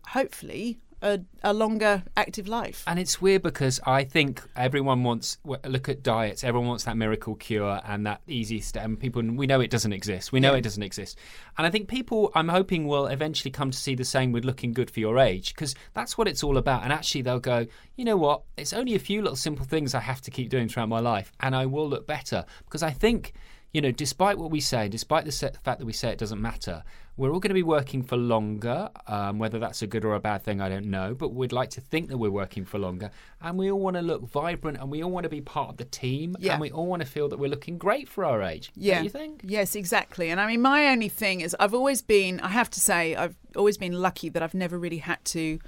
hopefully, 0.08 0.80
a, 1.02 1.20
a, 1.44 1.54
longer 1.54 2.04
active 2.16 2.48
life. 2.48 2.84
And 2.88 3.00
it's 3.00 3.22
weird 3.22 3.42
because 3.42 3.80
I 3.86 4.04
think 4.04 4.42
everyone 4.56 5.04
wants 5.04 5.38
look 5.44 5.90
at 5.90 6.04
diets. 6.04 6.44
Everyone 6.44 6.68
wants 6.68 6.84
that 6.84 6.98
miracle 6.98 7.36
cure 7.36 7.82
and 7.86 8.06
that 8.06 8.22
easy 8.28 8.60
step. 8.60 8.86
And 8.86 9.00
people, 9.00 9.22
we 9.22 9.48
know 9.48 9.60
it 9.60 9.70
doesn't 9.70 9.94
exist. 9.94 10.32
We 10.32 10.40
know 10.40 10.52
yeah. 10.52 10.60
it 10.60 10.62
doesn't 10.62 10.84
exist. 10.84 11.18
And 11.58 11.66
I 11.66 11.70
think 11.70 11.88
people, 11.88 12.32
I'm 12.36 12.48
hoping, 12.48 12.88
will 12.88 13.08
eventually 13.08 13.52
come 13.52 13.72
to 13.72 13.78
see 13.78 13.96
the 13.96 14.06
same 14.06 14.32
with 14.32 14.46
looking 14.46 14.74
good 14.74 14.92
for 14.92 15.00
your 15.00 15.18
age 15.18 15.54
because 15.54 15.76
that's 15.94 16.18
what 16.18 16.28
it's 16.28 16.44
all 16.44 16.58
about. 16.58 16.84
And 16.84 16.94
actually, 16.94 17.24
they'll 17.24 17.40
go, 17.40 17.66
you 17.96 18.06
know 18.06 18.18
what? 18.18 18.44
It's 18.58 18.74
only 18.74 18.96
a 18.96 19.00
few 19.00 19.22
little 19.22 19.36
simple 19.36 19.66
things 19.66 19.96
I 19.96 20.00
have 20.02 20.22
to 20.22 20.32
keep 20.32 20.50
doing 20.50 20.68
throughout 20.68 20.90
my 20.90 21.00
life, 21.00 21.32
and 21.40 21.56
I 21.56 21.66
will 21.66 21.90
look 21.90 22.08
better 22.08 22.46
because 22.66 22.84
I 22.84 22.92
think 22.92 23.34
you 23.74 23.82
know, 23.82 23.92
despite 23.92 24.38
what 24.38 24.52
we 24.52 24.60
say, 24.60 24.90
despite 24.90 25.26
the 25.26 25.32
fact 25.64 25.80
that 25.80 25.86
we 25.86 25.94
say 25.94 26.10
it 26.10 26.18
doesn't 26.18 26.42
matter, 26.42 26.84
we're 27.18 27.32
all 27.32 27.40
going 27.40 27.50
to 27.50 27.56
be 27.56 27.64
working 27.64 28.04
for 28.04 28.16
longer. 28.18 28.90
Um, 29.08 29.40
whether 29.40 29.60
that's 29.60 29.82
a 29.82 29.88
good 29.88 30.06
or 30.06 30.16
a 30.16 30.20
bad 30.20 30.44
thing, 30.44 30.62
I 30.62 30.70
don't 30.70 30.88
know. 30.88 31.14
But 31.14 31.34
we'd 31.34 31.52
like 31.52 31.70
to 31.72 31.82
think 31.82 32.10
that 32.10 32.18
we're 32.18 32.32
working 32.32 32.66
for 32.66 32.80
longer. 32.80 33.12
And 33.42 33.58
we 33.58 33.72
all 33.72 33.80
want 33.80 33.96
to 33.98 34.02
look 34.02 34.28
vibrant 34.30 34.78
and 34.80 34.90
we 34.90 35.04
all 35.04 35.12
want 35.12 35.26
to 35.26 35.30
be 35.30 35.42
part 35.42 35.70
of 35.70 35.78
the 35.78 35.86
team. 35.86 36.36
Yeah. 36.40 36.54
And 36.54 36.62
we 36.62 36.72
all 36.72 36.88
want 36.88 37.02
to 37.02 37.08
feel 37.08 37.30
that 37.30 37.38
we're 37.38 37.50
looking 37.50 37.78
great 37.78 38.08
for 38.08 38.26
our 38.26 38.42
age. 38.42 38.72
Yeah. 38.76 39.02
you 39.02 39.10
think? 39.10 39.42
Yes, 39.44 39.76
exactly. 39.76 40.30
And 40.30 40.40
I 40.40 40.48
mean, 40.48 40.62
my 40.62 40.88
only 40.88 41.10
thing 41.10 41.42
is 41.42 41.56
I've 41.60 41.74
always 41.74 42.02
been, 42.02 42.40
I 42.40 42.50
have 42.50 42.70
to 42.72 42.80
say, 42.80 43.16
I've 43.16 43.36
always 43.56 43.78
been 43.78 43.94
lucky 43.94 44.30
that 44.30 44.42
I've 44.42 44.54
never 44.54 44.80
really 44.80 45.00
had 45.00 45.24
to 45.26 45.60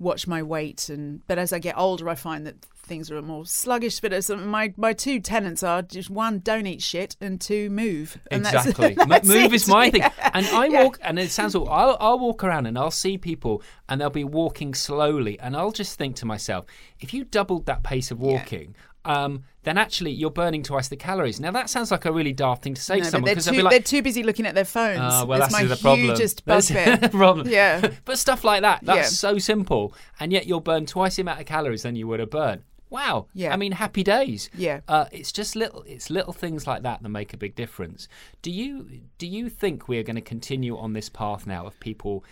watch 0.00 0.26
my 0.26 0.42
weight 0.42 0.88
and 0.88 1.24
but 1.26 1.38
as 1.38 1.52
I 1.52 1.58
get 1.60 1.78
older 1.78 2.08
I 2.08 2.16
find 2.16 2.46
that 2.46 2.66
things 2.90 3.08
are 3.10 3.22
more 3.22 3.46
sluggish. 3.46 4.00
But 4.00 4.12
um, 4.30 4.48
my 4.48 4.74
my 4.76 4.92
two 4.92 5.20
tenants 5.20 5.62
are 5.62 5.80
just 5.80 6.10
one, 6.10 6.40
don't 6.40 6.66
eat 6.66 6.82
shit, 6.82 7.16
and 7.20 7.40
two, 7.40 7.70
move. 7.70 8.18
And 8.30 8.44
exactly, 8.44 8.94
that's, 8.94 9.08
that's 9.08 9.28
move 9.28 9.52
it. 9.52 9.54
is 9.54 9.68
my 9.68 9.90
thing. 9.90 10.02
Yeah. 10.02 10.30
And 10.34 10.44
I 10.46 10.68
walk, 10.68 10.98
and 11.00 11.18
it 11.18 11.30
sounds. 11.30 11.54
All, 11.54 11.68
I'll 11.70 11.96
I'll 12.00 12.18
walk 12.18 12.44
around 12.44 12.66
and 12.66 12.76
I'll 12.76 12.90
see 12.90 13.16
people, 13.16 13.62
and 13.88 14.00
they'll 14.00 14.10
be 14.10 14.24
walking 14.24 14.74
slowly, 14.74 15.38
and 15.38 15.56
I'll 15.56 15.72
just 15.72 15.96
think 15.96 16.16
to 16.16 16.26
myself, 16.26 16.66
if 16.98 17.14
you 17.14 17.24
doubled 17.24 17.66
that 17.66 17.82
pace 17.82 18.10
of 18.10 18.20
walking. 18.20 18.74
Yeah. 18.76 18.86
Um, 19.04 19.44
then 19.62 19.78
actually 19.78 20.12
you're 20.12 20.30
burning 20.30 20.62
twice 20.62 20.88
the 20.88 20.96
calories. 20.96 21.40
Now 21.40 21.50
that 21.52 21.70
sounds 21.70 21.90
like 21.90 22.04
a 22.04 22.12
really 22.12 22.32
daft 22.32 22.62
thing 22.62 22.74
to 22.74 22.80
say 22.80 22.98
no, 22.98 23.04
to 23.04 23.10
someone 23.10 23.30
because 23.30 23.44
they're, 23.46 23.62
like, 23.62 23.70
they're, 23.70 23.80
too 23.80 24.02
busy 24.02 24.22
looking 24.22 24.46
at 24.46 24.54
their 24.54 24.64
phones. 24.64 25.00
Uh, 25.00 25.24
well, 25.26 25.38
that's, 25.38 25.52
that's 25.52 25.64
my 25.64 25.68
the 25.68 25.76
problem. 25.76 26.08
hugest 26.08 26.44
bugbear. 26.46 26.96
problem. 27.10 27.48
Yeah, 27.48 27.90
but 28.04 28.18
stuff 28.18 28.44
like 28.44 28.62
that, 28.62 28.80
that's 28.82 29.10
yeah. 29.10 29.30
so 29.30 29.38
simple, 29.38 29.94
and 30.18 30.32
yet 30.32 30.46
you'll 30.46 30.60
burn 30.60 30.86
twice 30.86 31.16
the 31.16 31.22
amount 31.22 31.40
of 31.40 31.46
calories 31.46 31.82
than 31.82 31.96
you 31.96 32.06
would 32.08 32.20
have 32.20 32.30
burned. 32.30 32.62
Wow. 32.90 33.26
Yeah. 33.34 33.52
I 33.52 33.56
mean, 33.56 33.70
happy 33.70 34.02
days. 34.02 34.50
Yeah. 34.52 34.80
Uh, 34.88 35.06
it's 35.12 35.30
just 35.30 35.54
little. 35.54 35.84
It's 35.86 36.10
little 36.10 36.32
things 36.32 36.66
like 36.66 36.82
that 36.82 37.02
that 37.02 37.08
make 37.08 37.32
a 37.32 37.36
big 37.36 37.54
difference. 37.54 38.08
Do 38.42 38.50
you 38.50 39.02
do 39.16 39.28
you 39.28 39.48
think 39.48 39.88
we 39.88 39.98
are 39.98 40.02
going 40.02 40.16
to 40.16 40.22
continue 40.22 40.76
on 40.76 40.92
this 40.92 41.08
path 41.08 41.46
now 41.46 41.66
of 41.66 41.78
people 41.78 42.24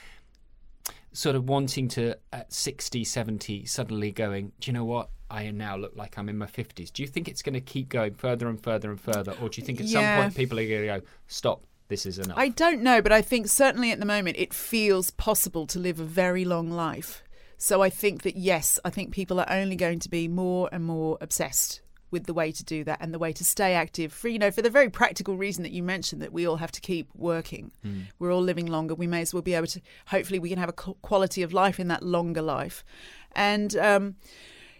sort 1.12 1.36
of 1.36 1.48
wanting 1.48 1.88
to 1.88 2.14
at 2.32 2.52
60, 2.52 3.04
70 3.04 3.64
suddenly 3.66 4.12
going, 4.12 4.52
do 4.60 4.70
you 4.70 4.72
know 4.72 4.84
what? 4.84 5.10
I 5.30 5.50
now 5.50 5.76
look 5.76 5.92
like 5.94 6.16
I'm 6.18 6.28
in 6.28 6.38
my 6.38 6.46
50s. 6.46 6.92
Do 6.92 7.02
you 7.02 7.08
think 7.08 7.28
it's 7.28 7.42
going 7.42 7.54
to 7.54 7.60
keep 7.60 7.88
going 7.90 8.14
further 8.14 8.48
and 8.48 8.62
further 8.62 8.90
and 8.90 9.00
further? 9.00 9.34
Or 9.42 9.48
do 9.48 9.60
you 9.60 9.66
think 9.66 9.80
at 9.80 9.86
Yeah. 9.86 10.16
some 10.16 10.22
point 10.22 10.36
people 10.36 10.58
are 10.58 10.66
going 10.66 10.80
to 10.80 10.86
go, 10.86 11.00
stop, 11.26 11.62
this 11.88 12.06
is 12.06 12.18
enough? 12.18 12.38
I 12.38 12.48
don't 12.48 12.82
know, 12.82 13.02
but 13.02 13.12
I 13.12 13.20
think 13.20 13.48
certainly 13.48 13.90
at 13.92 14.00
the 14.00 14.06
moment 14.06 14.36
it 14.38 14.54
feels 14.54 15.10
possible 15.10 15.66
to 15.66 15.78
live 15.78 16.00
a 16.00 16.04
very 16.04 16.44
long 16.44 16.70
life. 16.70 17.22
So 17.58 17.82
I 17.82 17.90
think 17.90 18.22
that 18.22 18.36
yes, 18.36 18.78
I 18.84 18.90
think 18.90 19.12
people 19.12 19.40
are 19.40 19.50
only 19.50 19.76
going 19.76 19.98
to 20.00 20.08
be 20.08 20.28
more 20.28 20.68
and 20.72 20.84
more 20.84 21.18
obsessed 21.20 21.80
with 22.10 22.24
the 22.24 22.34
way 22.34 22.50
to 22.52 22.64
do 22.64 22.84
that 22.84 22.98
and 23.00 23.12
the 23.12 23.18
way 23.18 23.32
to 23.32 23.44
stay 23.44 23.74
active 23.74 24.12
for 24.12 24.28
you 24.28 24.38
know 24.38 24.50
for 24.50 24.62
the 24.62 24.70
very 24.70 24.88
practical 24.88 25.36
reason 25.36 25.62
that 25.62 25.72
you 25.72 25.82
mentioned 25.82 26.22
that 26.22 26.32
we 26.32 26.46
all 26.46 26.56
have 26.56 26.72
to 26.72 26.80
keep 26.80 27.08
working. 27.14 27.70
We're 28.18 28.32
all 28.32 28.42
living 28.42 28.66
longer. 28.66 28.94
We 28.94 29.06
may 29.06 29.20
as 29.22 29.34
well 29.34 29.42
be 29.42 29.54
able 29.54 29.66
to 29.68 29.80
hopefully 30.06 30.38
we 30.38 30.48
can 30.48 30.58
have 30.58 30.68
a 30.68 30.72
quality 30.72 31.42
of 31.42 31.52
life 31.52 31.78
in 31.78 31.88
that 31.88 32.02
longer 32.02 32.42
life. 32.42 32.84
And 33.32 33.76
um 33.76 34.16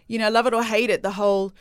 you 0.07 0.17
know, 0.17 0.29
love 0.29 0.47
it 0.47 0.53
or 0.53 0.63
hate 0.63 0.89
it, 0.89 1.03
the 1.03 1.11
whole 1.11 1.53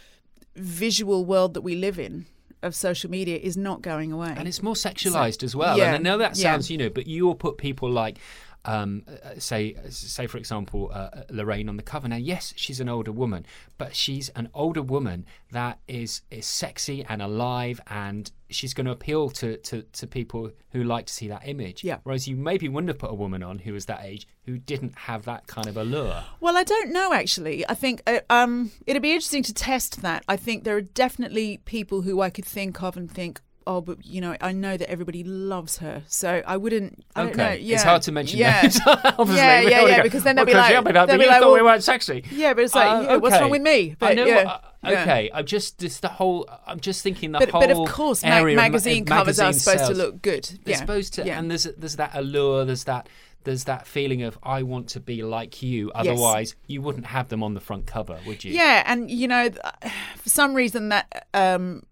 visual 0.57 1.25
world 1.25 1.55
that 1.55 1.61
we 1.61 1.77
live 1.77 1.99
in 1.99 2.27
of 2.63 2.75
social 2.75 3.11
media 3.11 3.37
is 3.37 3.57
not 3.57 3.83
going 3.83 4.11
away. 4.11 4.35
and 4.37 4.49
it's 4.49 4.63
more 4.63 4.75
sexualized 4.75 5.43
as 5.43 5.55
well. 5.55 5.79
yeah, 5.79 5.95
and 5.95 5.97
I 5.97 5.99
know 5.99 6.19
that 6.19 6.37
yeah. 6.37 6.43
sounds, 6.43 6.71
you 6.71 6.79
know, 6.79 6.91
but 6.91 7.07
you 7.07 7.25
will 7.27 7.37
put 7.37 7.57
people 7.59 7.89
like, 7.91 8.19
um, 8.65 9.05
uh, 9.09 9.39
say, 9.39 9.75
say 9.89 10.27
for 10.27 10.39
example, 10.39 10.91
uh, 10.93 11.23
Lorraine 11.31 11.69
on 11.69 11.77
the 11.77 11.83
cover. 11.83 12.09
Now, 12.09 12.17
yes, 12.17 12.53
she's 12.57 12.81
an 12.81 12.89
older 12.89 13.13
woman, 13.13 13.47
but 13.79 13.95
she's 13.95 14.29
an 14.31 14.49
older 14.55 14.83
woman 14.83 15.27
that 15.53 15.79
is 15.89 16.23
is 16.31 16.47
sexy 16.47 17.05
and 17.09 17.23
alive, 17.23 17.81
and 17.87 18.31
she's 18.51 18.75
going 18.75 18.87
to 18.87 18.93
appeal 18.93 19.31
to, 19.31 19.57
to 19.59 19.83
to 19.83 20.07
people 20.07 20.51
who 20.73 20.85
like 20.85 21.07
to 21.07 21.13
see 21.13 21.29
that 21.29 21.47
image. 21.47 21.85
Yeah. 21.85 21.99
Whereas 22.03 22.29
you 22.29 22.37
maybe 22.37 22.69
wouldn't 22.69 22.89
have 22.89 22.99
put 22.99 23.11
a 23.11 23.15
woman 23.15 23.43
on 23.43 23.59
who 23.61 23.73
was 23.73 23.87
that 23.87 24.01
age 24.03 24.27
who 24.45 24.59
didn't 24.59 24.97
have 24.97 25.25
that 25.25 25.47
kind 25.47 25.67
of 25.67 25.77
allure. 25.77 26.25
Well, 26.41 26.57
I 26.57 26.65
don't 26.65 26.91
know 26.91 27.13
actually. 27.13 27.69
I 27.69 27.75
think 27.75 28.03
uh, 28.07 28.21
um, 28.31 28.73
it'd 28.87 29.03
be 29.03 29.13
interesting 29.13 29.43
to 29.45 29.55
test 29.55 30.03
that. 30.03 30.25
I 30.29 30.37
think 30.37 30.65
there 30.65 30.77
are 30.77 30.83
definitely 30.83 31.59
people 31.65 32.03
who 32.03 32.21
I 32.21 32.31
could 32.31 32.45
think 32.45 32.83
of 32.83 32.97
and 32.97 33.11
think, 33.11 33.41
oh, 33.69 33.81
but 33.83 34.05
you 34.05 34.21
know, 34.21 34.35
I 34.41 34.53
know 34.53 34.77
that 34.77 34.91
everybody 34.91 35.23
loves 35.23 35.77
her, 35.79 36.03
so 36.09 36.43
I 36.47 36.57
wouldn't. 36.57 37.05
I 37.15 37.25
don't 37.25 37.37
know. 37.37 37.45
Okay, 37.45 37.59
Yeah. 37.61 37.75
it's 37.75 37.85
hard 37.85 38.03
to 38.03 38.13
mention 38.13 38.39
yeah. 38.39 38.63
names. 38.63 38.81
Obviously, 38.87 39.37
yeah, 39.37 39.61
yeah, 39.61 39.87
yeah. 39.87 39.97
go, 39.99 40.03
Because 40.05 40.23
then 40.25 40.37
they'll 40.37 40.45
be 40.47 40.55
like, 40.55 40.73
they'll 40.73 41.07
be 41.07 41.13
you 41.25 41.29
like, 41.29 41.41
thought 41.41 41.53
we 41.53 41.61
well- 41.63 41.67
weren't 41.73 41.85
sexy. 41.85 42.25
Yeah, 42.33 42.55
but 42.55 42.65
it's 42.65 42.75
like, 42.75 42.89
Uh, 42.89 43.03
yeah, 43.11 43.17
what's 43.17 43.39
wrong 43.41 43.51
with 43.51 43.63
me? 43.63 43.91
I 43.93 43.97
But, 43.99 44.17
know. 44.17 44.25
yeah, 44.25 44.45
what- 44.45 44.65
yeah. 44.85 45.03
okay, 45.03 45.31
I'm 45.35 45.45
just 45.45 45.79
just 45.79 46.03
the 46.03 46.09
whole. 46.09 46.49
I'm 46.67 46.81
just 46.81 47.03
thinking 47.03 47.33
the 47.33 47.39
But, 47.41 47.51
whole. 47.51 47.61
but 47.61 47.71
of 47.71 47.89
course, 47.89 48.23
ma- 48.25 48.31
area 48.31 48.57
of 48.57 48.63
magazine 48.63 49.05
covers 49.05 49.39
are 49.39 49.53
supposed 49.53 49.79
sales. 49.81 49.91
to 49.91 49.95
look 49.97 50.23
good. 50.23 50.45
They're 50.65 50.73
yeah. 50.73 50.77
supposed 50.79 51.15
to, 51.15 51.25
Yeah. 51.27 51.39
and 51.39 51.51
there's 51.51 51.65
there's 51.77 51.97
that 51.97 52.13
allure. 52.15 52.65
There's 52.65 52.85
that 52.85 53.09
there's 53.45 53.65
that 53.65 53.87
feeling 53.87 54.23
of 54.23 54.39
I 54.43 54.63
want 54.63 54.89
to 54.91 55.01
be 55.01 55.23
like 55.23 55.63
you. 55.63 55.91
Otherwise, 55.95 56.55
you 56.67 56.81
wouldn't 56.83 57.07
have 57.07 57.29
them 57.29 57.43
on 57.43 57.55
the 57.55 57.61
front 57.61 57.87
cover, 57.87 58.19
would 58.27 58.45
you? 58.45 58.53
Yeah, 58.53 58.83
and 58.87 59.11
you 59.11 59.29
know, 59.29 59.51
for 60.17 60.29
some 60.29 60.55
reason 60.55 60.89
that 60.91 61.27
um, 61.35 61.83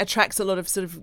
attracts 0.00 0.40
a 0.40 0.44
lot 0.44 0.58
of 0.58 0.68
sort 0.68 0.84
of 0.84 1.00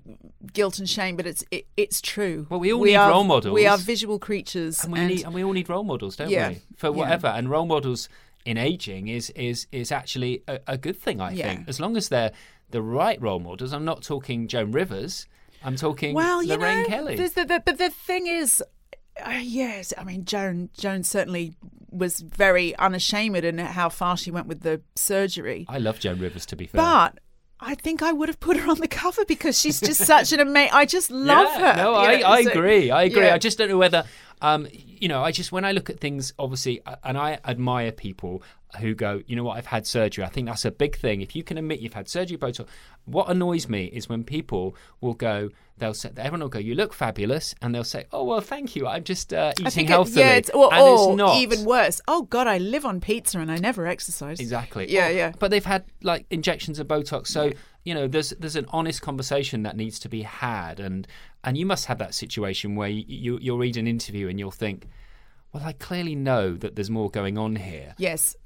guilt 0.52 0.78
and 0.78 0.88
shame, 0.88 1.16
but 1.16 1.26
it's 1.26 1.44
it, 1.50 1.66
it's 1.76 2.00
true. 2.02 2.46
Well, 2.50 2.60
we 2.60 2.72
all 2.72 2.82
need 2.84 2.96
are, 2.96 3.10
role 3.10 3.24
models. 3.24 3.54
We 3.54 3.66
are 3.66 3.78
visual 3.78 4.18
creatures, 4.18 4.82
and 4.84 4.92
we 4.92 5.06
need 5.06 5.24
and 5.24 5.32
we 5.32 5.42
all 5.44 5.52
need 5.52 5.68
role 5.68 5.84
models, 5.84 6.16
don't 6.16 6.28
Yeah. 6.30 6.50
we? 6.50 6.60
For 6.76 6.88
Yeah. 6.88 6.92
whatever, 6.92 7.28
and 7.28 7.48
role 7.48 7.66
models 7.66 8.08
in 8.44 8.58
aging 8.58 9.08
is 9.08 9.30
is 9.30 9.66
is 9.72 9.90
actually 9.92 10.42
a, 10.48 10.60
a 10.66 10.76
good 10.78 10.98
thing. 10.98 11.20
I 11.20 11.32
Yeah. 11.32 11.48
think 11.48 11.68
as 11.68 11.80
long 11.80 11.96
as 11.96 12.08
they're 12.10 12.32
the 12.70 12.82
right 12.82 13.20
role 13.22 13.40
models. 13.40 13.72
I'm 13.72 13.84
not 13.86 14.02
talking 14.02 14.46
Joan 14.48 14.72
Rivers. 14.72 15.26
I'm 15.64 15.76
talking 15.76 16.14
well, 16.14 16.42
you 16.42 16.54
Lorraine 16.54 16.82
know, 16.82 16.88
Kelly. 16.88 17.16
the, 17.16 17.44
the, 17.44 17.62
but 17.64 17.78
the 17.78 17.88
thing 17.90 18.26
is, 18.26 18.62
uh, 19.24 19.40
yes, 19.42 19.92
I 19.96 20.04
mean, 20.04 20.24
Joan 20.24 20.68
Joan 20.78 21.02
certainly 21.02 21.54
was 21.90 22.20
very 22.20 22.76
unashamed 22.76 23.42
in 23.44 23.56
how 23.58 23.88
far 23.88 24.16
she 24.18 24.30
went 24.30 24.46
with 24.46 24.60
the 24.60 24.82
surgery, 24.94 25.64
I 25.68 25.78
love 25.78 25.98
Joan 25.98 26.18
Rivers 26.20 26.44
to 26.46 26.56
be 26.56 26.66
fair. 26.66 26.78
but. 26.80 27.18
I 27.60 27.74
think 27.74 28.02
I 28.02 28.12
would 28.12 28.28
have 28.28 28.38
put 28.38 28.56
her 28.56 28.70
on 28.70 28.78
the 28.78 28.86
cover 28.88 29.24
because 29.24 29.58
she's 29.60 29.80
just 29.80 30.04
such 30.04 30.32
an 30.32 30.40
amazing. 30.40 30.70
I 30.72 30.84
just 30.84 31.10
love 31.10 31.48
Yeah, 31.54 31.72
her. 31.76 31.82
No, 31.82 31.94
I, 31.96 32.16
know, 32.20 32.26
I 32.28 32.42
so- 32.44 32.50
agree. 32.50 32.90
I 32.90 33.02
agree. 33.04 33.24
yeah. 33.24 33.34
I 33.34 33.38
just 33.38 33.58
don't 33.58 33.68
know 33.68 33.78
whether, 33.78 34.04
um, 34.40 34.66
you 34.72 35.08
know, 35.08 35.22
I 35.22 35.32
just 35.32 35.52
when 35.52 35.64
I 35.64 35.72
look 35.72 35.90
at 35.90 36.00
things, 36.00 36.32
obviously, 36.38 36.80
uh, 36.86 36.96
and 37.04 37.16
I 37.18 37.38
admire 37.44 37.92
people 37.92 38.42
who 38.80 38.94
go, 38.94 39.22
you 39.26 39.34
know 39.36 39.44
what, 39.44 39.56
I've 39.56 39.66
had 39.66 39.86
surgery. 39.86 40.24
I 40.24 40.28
think 40.28 40.46
that's 40.46 40.64
a 40.64 40.70
big 40.70 40.96
thing. 40.96 41.22
If 41.22 41.34
you 41.34 41.42
can 41.42 41.56
admit 41.56 41.80
you've 41.80 41.94
had 41.94 42.08
surgery, 42.08 42.36
Botox. 42.36 42.66
What 43.06 43.30
annoys 43.30 43.68
me 43.70 43.86
is 43.86 44.06
when 44.10 44.22
people 44.24 44.76
will 45.00 45.14
go, 45.14 45.48
they'll 45.78 45.94
say, 45.94 46.10
everyone 46.18 46.40
will 46.40 46.48
go, 46.50 46.58
you 46.58 46.74
look 46.74 46.92
fabulous, 46.92 47.54
and 47.62 47.74
they'll 47.74 47.82
say, 47.84 48.04
oh 48.12 48.24
well, 48.24 48.42
thank 48.42 48.76
you. 48.76 48.86
I'm 48.86 49.04
just 49.04 49.32
uh, 49.32 49.52
eating 49.58 49.86
it- 49.86 49.88
healthily, 49.88 50.20
yeah, 50.20 50.34
it's, 50.34 50.50
or, 50.50 50.72
and 50.74 50.82
or 50.82 51.08
it's 51.12 51.16
not 51.16 51.36
even 51.36 51.64
worse. 51.64 52.02
Oh 52.06 52.22
God, 52.24 52.46
I 52.46 52.58
live 52.58 52.84
on 52.84 53.00
pizza 53.00 53.38
and 53.38 53.50
I 53.50 53.56
never 53.56 53.86
exercise. 53.86 54.40
Exactly. 54.40 54.90
Yeah, 54.92 55.08
Or- 55.08 55.12
yeah. 55.12 55.32
But 55.38 55.50
they've 55.50 55.64
had 55.64 55.84
like 56.02 56.26
injections 56.30 56.78
of 56.78 56.86
Botox, 56.88 57.28
so 57.28 57.52
you 57.88 57.94
know 57.94 58.06
there's 58.06 58.34
there's 58.38 58.54
an 58.54 58.66
honest 58.68 59.00
conversation 59.00 59.62
that 59.62 59.74
needs 59.74 59.98
to 60.00 60.10
be 60.10 60.20
had, 60.20 60.78
and 60.78 61.08
and 61.42 61.56
you 61.56 61.64
must 61.64 61.86
have 61.86 61.96
that 61.98 62.14
situation 62.14 62.76
where 62.76 62.90
you, 62.90 63.04
you 63.08 63.38
you'll 63.40 63.56
read 63.56 63.78
an 63.78 63.86
interview 63.86 64.28
and 64.28 64.38
you'll 64.38 64.50
think, 64.50 64.88
well, 65.54 65.62
I 65.64 65.72
clearly 65.72 66.14
know 66.14 66.52
that 66.52 66.76
there's 66.76 66.90
more 66.90 67.08
going 67.08 67.38
on 67.38 67.56
here. 67.56 67.94
Yes. 67.96 68.36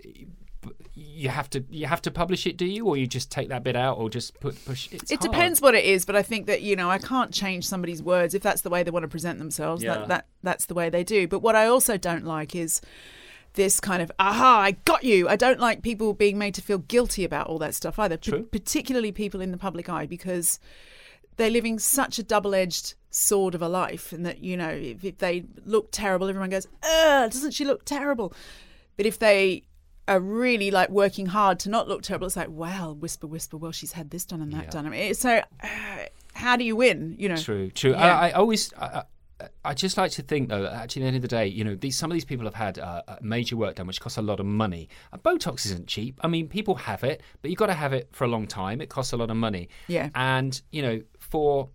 You 0.95 1.29
have 1.29 1.51
to 1.51 1.65
you 1.71 1.87
have 1.87 2.03
to 2.03 2.13
publish 2.13 2.47
it, 2.47 2.57
do 2.57 2.67
you, 2.67 2.87
or 2.87 2.97
you 2.97 3.09
just 3.09 3.33
take 3.33 3.49
that 3.49 3.65
bit 3.65 3.75
out, 3.75 3.99
or 3.99 4.09
just 4.09 4.39
put 4.39 4.65
push? 4.65 4.89
It's 4.93 5.11
it 5.11 5.19
hard. 5.19 5.33
depends 5.33 5.61
what 5.61 5.75
it 5.75 5.85
is, 5.85 6.05
but 6.05 6.15
I 6.15 6.23
think 6.23 6.47
that 6.47 6.63
you 6.63 6.77
know 6.77 6.89
I 6.89 6.99
can't 6.99 7.33
change 7.33 7.67
somebody's 7.67 8.01
words 8.01 8.35
if 8.35 8.43
that's 8.43 8.61
the 8.61 8.71
way 8.71 8.85
they 8.85 8.93
want 8.93 9.03
to 9.03 9.09
present 9.09 9.41
themselves. 9.41 9.83
Yeah. 9.83 9.95
That 9.95 10.09
that 10.09 10.27
that's 10.45 10.67
the 10.67 10.75
way 10.75 10.89
they 10.89 11.03
do. 11.03 11.27
But 11.27 11.41
what 11.41 11.57
I 11.57 11.67
also 11.67 11.97
don't 11.97 12.25
like 12.25 12.55
is 12.55 12.81
this 13.55 13.81
kind 13.81 14.03
of 14.03 14.11
aha, 14.19 14.61
I 14.61 14.71
got 14.73 15.05
you. 15.05 15.29
I 15.29 15.37
don't 15.37 15.61
like 15.61 15.83
people 15.83 16.15
being 16.15 16.39
made 16.39 16.55
to 16.55 16.63
feel 16.63 16.79
guilty 16.79 17.25
about 17.25 17.47
all 17.49 17.59
that 17.59 17.75
stuff 17.75 17.99
either. 17.99 18.17
P- 18.17 18.43
particularly 18.43 19.13
people 19.13 19.41
in 19.41 19.51
the 19.51 19.59
public 19.59 19.89
eye 19.89 20.07
because 20.07 20.59
they're 21.37 21.51
living 21.51 21.79
such 21.79 22.19
a 22.19 22.23
double-edged 22.23 22.95
sword 23.11 23.55
of 23.55 23.61
a 23.63 23.69
life, 23.69 24.13
and 24.13 24.25
that 24.25 24.43
you 24.43 24.57
know 24.57 24.71
if, 24.71 25.05
if 25.05 25.19
they 25.19 25.45
look 25.65 25.89
terrible, 25.93 26.29
everyone 26.29 26.51
goes, 26.51 26.67
"Ugh, 26.83 27.31
doesn't 27.31 27.53
she 27.53 27.65
look 27.65 27.85
terrible?" 27.85 28.33
But 28.97 29.07
if 29.07 29.19
they 29.19 29.65
are 30.09 30.19
really 30.21 30.71
like 30.71 30.89
working 30.91 31.27
hard 31.27 31.59
to 31.61 31.71
not 31.71 31.89
look 31.89 32.03
terrible, 32.03 32.27
it's 32.27 32.37
like, 32.37 32.49
well, 32.51 32.95
whisper, 32.95 33.27
whisper. 33.27 33.57
Well, 33.57 33.71
she's 33.73 33.93
had 33.93 34.11
this 34.11 34.25
done 34.25 34.43
and 34.43 34.53
that 34.53 34.65
Yeah. 34.65 34.71
done. 34.71 34.87
I 34.87 34.89
mean, 34.89 35.15
so 35.15 35.41
uh, 35.63 35.67
how 36.35 36.57
do 36.57 36.65
you 36.65 36.75
win? 36.75 37.15
You 37.19 37.29
know, 37.29 37.37
True, 37.37 37.71
true. 37.71 37.93
Yeah. 37.93 38.19
I, 38.19 38.29
I 38.29 38.33
always, 38.33 38.73
I, 38.75 39.05
I- 39.65 39.75
just 39.75 39.97
like 39.97 40.11
to 40.13 40.23
think 40.23 40.49
though. 40.49 40.63
that 40.63 40.73
Actually, 40.73 41.03
at 41.03 41.05
the 41.05 41.07
end 41.09 41.17
of 41.17 41.23
the 41.23 41.29
day, 41.29 41.47
you 41.47 41.65
know, 41.65 41.75
these 41.75 41.97
some 41.97 42.11
of 42.11 42.15
these 42.15 42.25
people 42.25 42.45
have 42.47 42.55
had 42.55 42.79
uh, 42.79 43.03
uh, 43.09 43.17
major 43.21 43.57
work 43.57 43.77
done, 43.77 43.87
which 43.87 44.01
costs 44.01 44.19
a 44.19 44.23
lot 44.23 44.41
of 44.41 44.47
money. 44.47 44.89
And 45.13 45.23
Botox 45.23 45.65
isn't 45.67 45.87
cheap. 45.87 46.19
I 46.23 46.29
mean, 46.29 46.49
people 46.49 46.75
have 46.77 47.05
it, 47.05 47.23
but 47.41 47.51
you've 47.51 47.59
got 47.59 47.67
to 47.67 47.75
have 47.75 47.93
it 47.93 48.09
for 48.13 48.25
a 48.25 48.29
long 48.29 48.47
time. 48.47 48.81
It 48.81 48.89
costs 48.89 49.13
a 49.13 49.17
lot 49.17 49.31
of 49.31 49.37
money. 49.37 49.69
Yeah. 49.89 50.11
And 50.15 50.61
you 50.71 50.83
know, 50.83 51.03
for 51.19 51.69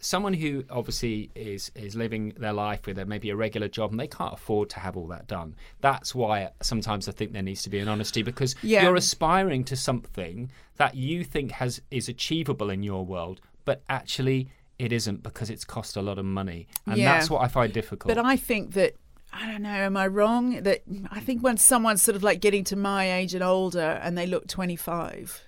someone 0.00 0.34
who 0.34 0.64
obviously 0.68 1.30
is 1.34 1.70
is 1.74 1.96
living 1.96 2.34
their 2.36 2.52
life 2.52 2.86
with 2.86 2.98
a, 2.98 3.06
maybe 3.06 3.30
a 3.30 3.36
regular 3.36 3.68
job 3.68 3.90
and 3.90 3.98
they 3.98 4.06
can't 4.06 4.34
afford 4.34 4.68
to 4.70 4.78
have 4.80 4.96
all 4.98 5.06
that 5.06 5.26
done. 5.26 5.54
That's 5.80 6.14
why 6.14 6.50
sometimes 6.60 7.08
I 7.08 7.12
think 7.12 7.32
there 7.32 7.42
needs 7.42 7.62
to 7.62 7.70
be 7.70 7.78
an 7.78 7.88
honesty 7.88 8.22
because 8.22 8.54
Yeah. 8.62 8.82
you're 8.82 8.96
aspiring 8.96 9.64
to 9.64 9.76
something 9.76 10.50
that 10.76 10.94
you 10.94 11.24
think 11.24 11.52
has 11.52 11.80
is 11.90 12.08
achievable 12.08 12.68
in 12.68 12.82
your 12.82 13.04
world, 13.06 13.40
but 13.64 13.82
actually 13.88 14.48
it 14.78 14.92
isn't 14.92 15.22
because 15.22 15.50
it's 15.50 15.64
cost 15.64 15.96
a 15.96 16.02
lot 16.02 16.18
of 16.18 16.24
money, 16.24 16.66
and 16.86 16.96
Yeah. 16.98 17.14
that's 17.14 17.30
what 17.30 17.42
I 17.42 17.48
find 17.48 17.72
difficult. 17.72 18.14
But 18.14 18.24
I 18.24 18.36
think 18.36 18.72
that 18.74 18.94
I 19.32 19.50
don't 19.50 19.62
know. 19.62 19.68
Am 19.70 19.96
I 19.96 20.06
wrong? 20.06 20.62
That 20.62 20.88
mm, 20.88 21.08
I 21.10 21.20
think 21.20 21.42
when 21.42 21.56
someone's 21.56 22.02
sort 22.02 22.14
of 22.16 22.22
like 22.22 22.40
getting 22.40 22.62
to 22.64 22.76
my 22.76 23.12
age 23.12 23.34
and 23.34 23.42
older, 23.42 23.98
and 24.02 24.16
they 24.16 24.26
look 24.26 24.46
twenty 24.48 24.76
five. 24.76 25.40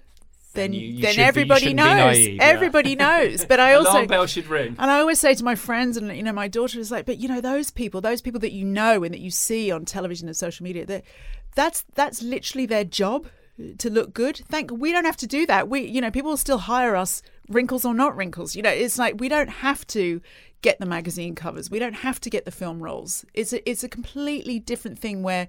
Then, 0.54 0.72
you- 0.72 0.80
you 0.88 1.02
then 1.02 1.10
should 1.12 1.16
be- 1.18 1.22
you 1.22 1.28
everybody 1.28 1.66
be 1.66 1.74
knows. 1.74 1.86
naive, 2.16 2.34
yeah. 2.36 2.42
everybody 2.44 2.96
knows. 3.06 3.44
But 3.44 3.60
I 3.60 3.74
also 3.74 3.90
alarm 3.90 4.06
bell 4.06 4.24
should 4.26 4.46
ring. 4.46 4.74
And 4.78 4.90
I 4.90 5.00
always 5.00 5.20
say 5.20 5.34
to 5.34 5.44
my 5.44 5.54
friends, 5.54 5.98
and 5.98 6.16
you 6.16 6.22
know, 6.22 6.32
my 6.32 6.48
daughter 6.48 6.80
is 6.80 6.90
like, 6.90 7.04
but 7.04 7.18
you 7.18 7.28
know, 7.28 7.42
those 7.42 7.70
people, 7.70 8.00
those 8.00 8.22
people 8.22 8.40
that 8.40 8.52
you 8.52 8.64
know 8.64 9.04
and 9.04 9.12
that 9.12 9.20
you 9.20 9.30
see 9.30 9.70
on 9.70 9.84
television 9.84 10.28
and 10.28 10.36
social 10.36 10.64
media, 10.64 10.86
that 10.86 11.04
that's 11.54 11.84
that's 11.94 12.22
literally 12.22 12.64
their 12.64 12.84
job 12.84 13.26
to 13.78 13.90
look 13.90 14.14
good. 14.14 14.40
Thank 14.48 14.70
we 14.70 14.92
don't 14.92 15.04
have 15.04 15.16
to 15.18 15.26
do 15.26 15.44
that. 15.46 15.68
We, 15.68 15.82
you 15.82 16.00
know, 16.00 16.10
people 16.10 16.30
will 16.30 16.36
still 16.38 16.58
hire 16.58 16.96
us, 16.96 17.20
wrinkles 17.48 17.84
or 17.84 17.94
not 17.94 18.16
wrinkles. 18.16 18.56
You 18.56 18.62
know, 18.62 18.70
it's 18.70 18.98
like 18.98 19.20
we 19.20 19.28
don't 19.28 19.48
have 19.48 19.86
to 19.88 20.20
get 20.62 20.78
the 20.80 20.86
magazine 20.86 21.34
covers. 21.34 21.70
We 21.70 21.78
don't 21.78 21.94
have 21.94 22.20
to 22.20 22.30
get 22.30 22.44
the 22.44 22.50
film 22.50 22.80
roles. 22.82 23.24
It's 23.34 23.52
a, 23.52 23.68
it's 23.68 23.84
a 23.84 23.88
completely 23.88 24.58
different 24.58 24.98
thing 24.98 25.22
where. 25.22 25.48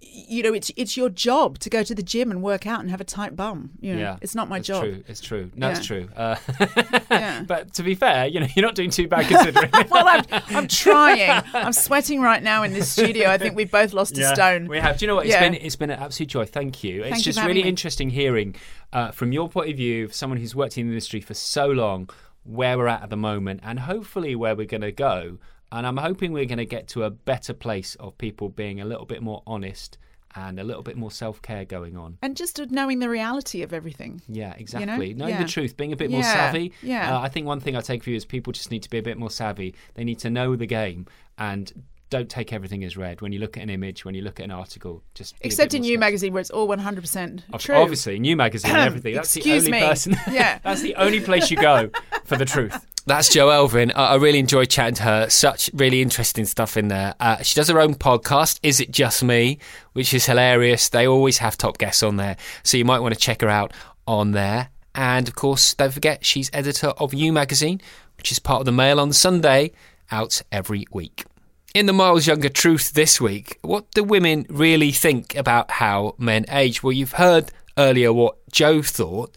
You 0.00 0.42
know, 0.42 0.52
it's 0.54 0.70
it's 0.76 0.96
your 0.96 1.08
job 1.08 1.58
to 1.60 1.70
go 1.70 1.82
to 1.82 1.94
the 1.94 2.02
gym 2.02 2.30
and 2.30 2.42
work 2.42 2.66
out 2.66 2.80
and 2.80 2.90
have 2.90 3.00
a 3.00 3.04
tight 3.04 3.34
bum. 3.34 3.70
You 3.80 3.94
know, 3.94 4.00
yeah, 4.00 4.16
it's 4.20 4.34
not 4.34 4.48
my 4.48 4.60
job. 4.60 4.82
True, 4.84 5.04
it's 5.08 5.20
true. 5.20 5.50
No, 5.56 5.70
it's 5.70 5.84
true. 5.84 6.08
Uh, 6.16 6.36
Yeah. 7.10 7.44
But 7.46 7.72
to 7.74 7.82
be 7.82 7.94
fair, 7.94 8.26
you 8.26 8.40
know, 8.40 8.46
you're 8.54 8.64
not 8.64 8.74
doing 8.74 8.90
too 8.90 9.08
bad 9.08 9.26
considering. 9.26 9.70
well, 9.90 10.06
I'm, 10.06 10.24
I'm 10.50 10.68
trying. 10.68 11.42
I'm 11.54 11.72
sweating 11.72 12.20
right 12.20 12.42
now 12.42 12.62
in 12.62 12.72
this 12.72 12.90
studio. 12.90 13.28
I 13.28 13.38
think 13.38 13.56
we've 13.56 13.70
both 13.70 13.92
lost 13.92 14.16
a 14.18 14.24
stone. 14.34 14.66
We 14.68 14.78
have. 14.78 14.98
Do 14.98 15.04
you 15.04 15.08
know 15.08 15.16
what? 15.16 15.26
It's 15.26 15.34
Yeah. 15.34 15.40
been 15.48 15.54
it's 15.54 15.76
been 15.76 15.90
an 15.90 15.98
absolute 15.98 16.28
joy. 16.28 16.44
Thank 16.46 16.84
you. 16.84 17.02
Thank 17.02 17.16
it's 17.16 17.20
you 17.20 17.24
just 17.24 17.38
for 17.38 17.42
having 17.42 17.56
really 17.56 17.64
me. 17.64 17.68
interesting 17.70 18.10
hearing 18.10 18.54
uh, 18.92 19.10
from 19.10 19.32
your 19.32 19.48
point 19.48 19.70
of 19.70 19.76
view, 19.76 20.08
someone 20.10 20.38
who's 20.38 20.54
worked 20.54 20.76
in 20.78 20.86
the 20.86 20.92
industry 20.92 21.20
for 21.20 21.34
so 21.34 21.66
long, 21.68 22.08
where 22.44 22.76
we're 22.78 22.88
at 22.88 23.02
at 23.02 23.10
the 23.10 23.16
moment, 23.16 23.60
and 23.62 23.80
hopefully 23.80 24.34
where 24.36 24.54
we're 24.54 24.66
going 24.66 24.80
to 24.82 24.92
go 24.92 25.38
And 25.70 25.86
I'm 25.86 25.96
hoping 25.98 26.32
we're 26.32 26.46
going 26.46 26.58
to 26.58 26.64
get 26.64 26.88
to 26.88 27.04
a 27.04 27.10
better 27.10 27.52
place 27.52 27.94
of 27.96 28.16
people 28.18 28.48
being 28.48 28.80
a 28.80 28.84
little 28.84 29.04
bit 29.04 29.22
more 29.22 29.42
honest 29.46 29.98
and 30.34 30.58
a 30.60 30.64
little 30.64 30.82
bit 30.82 30.96
more 30.96 31.10
self 31.10 31.40
care 31.42 31.64
going 31.64 31.96
on. 31.96 32.18
And 32.22 32.36
just 32.36 32.58
knowing 32.70 32.98
the 33.00 33.08
reality 33.08 33.62
of 33.62 33.72
everything. 33.72 34.22
Yeah, 34.28 34.54
exactly. 34.56 35.14
Knowing 35.14 35.34
Yeah. 35.34 35.42
the 35.42 35.48
truth, 35.48 35.76
being 35.76 35.92
a 35.92 35.96
bit 35.96 36.10
more 36.10 36.22
savvy. 36.22 36.72
yeah. 36.82 37.16
Uh, 37.16 37.20
I 37.20 37.28
think 37.28 37.46
one 37.46 37.60
thing 37.60 37.76
I 37.76 37.80
take 37.80 38.02
for 38.04 38.10
you 38.10 38.16
is 38.16 38.24
people 38.24 38.52
just 38.52 38.70
need 38.70 38.82
to 38.82 38.90
be 38.90 38.98
a 38.98 39.02
bit 39.02 39.18
more 39.18 39.30
savvy. 39.30 39.74
They 39.94 40.04
need 40.04 40.18
to 40.20 40.30
know 40.30 40.54
the 40.56 40.66
game 40.66 41.06
and 41.38 41.70
don't 42.10 42.30
take 42.30 42.54
everything 42.54 42.82
as 42.84 42.96
read. 42.96 43.20
When 43.20 43.32
you 43.32 43.38
look 43.38 43.58
at 43.58 43.62
an 43.62 43.68
image, 43.68 44.04
when 44.06 44.14
you 44.14 44.22
look 44.22 44.40
at 44.40 44.44
an 44.44 44.50
article, 44.50 45.02
just 45.14 45.34
Except 45.42 45.74
in 45.74 45.82
New. 45.82 45.98
Magazine, 45.98 46.32
where 46.32 46.40
it's 46.40 46.48
all 46.50 46.66
100% 46.66 47.42
Ob- 47.52 47.60
true. 47.60 47.74
Obviously, 47.74 48.18
new 48.18 48.34
magazine 48.36 48.70
and 48.70 48.80
everything. 48.80 49.14
That's 49.14 49.32
the 49.34 49.40
Excuse 49.40 49.66
only 49.66 49.72
me. 49.80 49.86
person. 49.86 50.16
Yeah. 50.32 50.58
that's 50.64 50.80
the 50.80 50.94
only 50.94 51.20
place 51.20 51.50
you 51.50 51.58
go 51.58 51.90
for 52.24 52.36
the 52.36 52.46
truth. 52.46 52.86
That's 53.08 53.30
Jo 53.30 53.48
Elvin. 53.48 53.90
I 53.92 54.08
I 54.08 54.14
really 54.16 54.38
enjoyed 54.38 54.68
chatting 54.68 54.96
to 54.96 55.02
her. 55.04 55.30
Such 55.30 55.70
really 55.72 56.02
interesting 56.02 56.44
stuff 56.44 56.76
in 56.76 56.88
there. 56.88 57.14
Uh, 57.18 57.42
she 57.42 57.54
does 57.54 57.68
her 57.68 57.80
own 57.80 57.94
podcast, 57.94 58.60
Is 58.62 58.80
It 58.80 58.90
Just 58.90 59.24
Me? 59.24 59.58
Which 59.94 60.12
is 60.12 60.26
hilarious. 60.26 60.90
They 60.90 61.06
always 61.06 61.38
have 61.38 61.56
top 61.56 61.78
guests 61.78 62.02
on 62.02 62.16
there. 62.16 62.36
So 62.64 62.76
you 62.76 62.84
might 62.84 62.98
want 62.98 63.14
to 63.14 63.20
check 63.20 63.40
her 63.40 63.48
out 63.48 63.72
on 64.06 64.32
there. 64.32 64.68
And 64.94 65.26
of 65.26 65.34
course, 65.34 65.72
don't 65.72 65.92
forget, 65.92 66.26
she's 66.26 66.50
editor 66.52 66.88
of 66.88 67.14
You 67.14 67.32
Magazine, 67.32 67.80
which 68.18 68.30
is 68.30 68.38
part 68.38 68.60
of 68.60 68.66
the 68.66 68.72
Mail 68.72 69.00
on 69.00 69.14
Sunday, 69.14 69.72
out 70.10 70.42
every 70.52 70.84
week. 70.92 71.24
In 71.72 71.86
the 71.86 71.94
Miles 71.94 72.26
Younger 72.26 72.50
Truth 72.50 72.92
this 72.92 73.22
week, 73.22 73.58
what 73.62 73.90
do 73.92 74.04
women 74.04 74.44
really 74.50 74.92
think 74.92 75.34
about 75.34 75.70
how 75.70 76.14
men 76.18 76.44
age? 76.50 76.82
Well, 76.82 76.92
you've 76.92 77.12
heard 77.12 77.52
earlier 77.78 78.12
what 78.12 78.36
Jo 78.52 78.82
thought. 78.82 79.34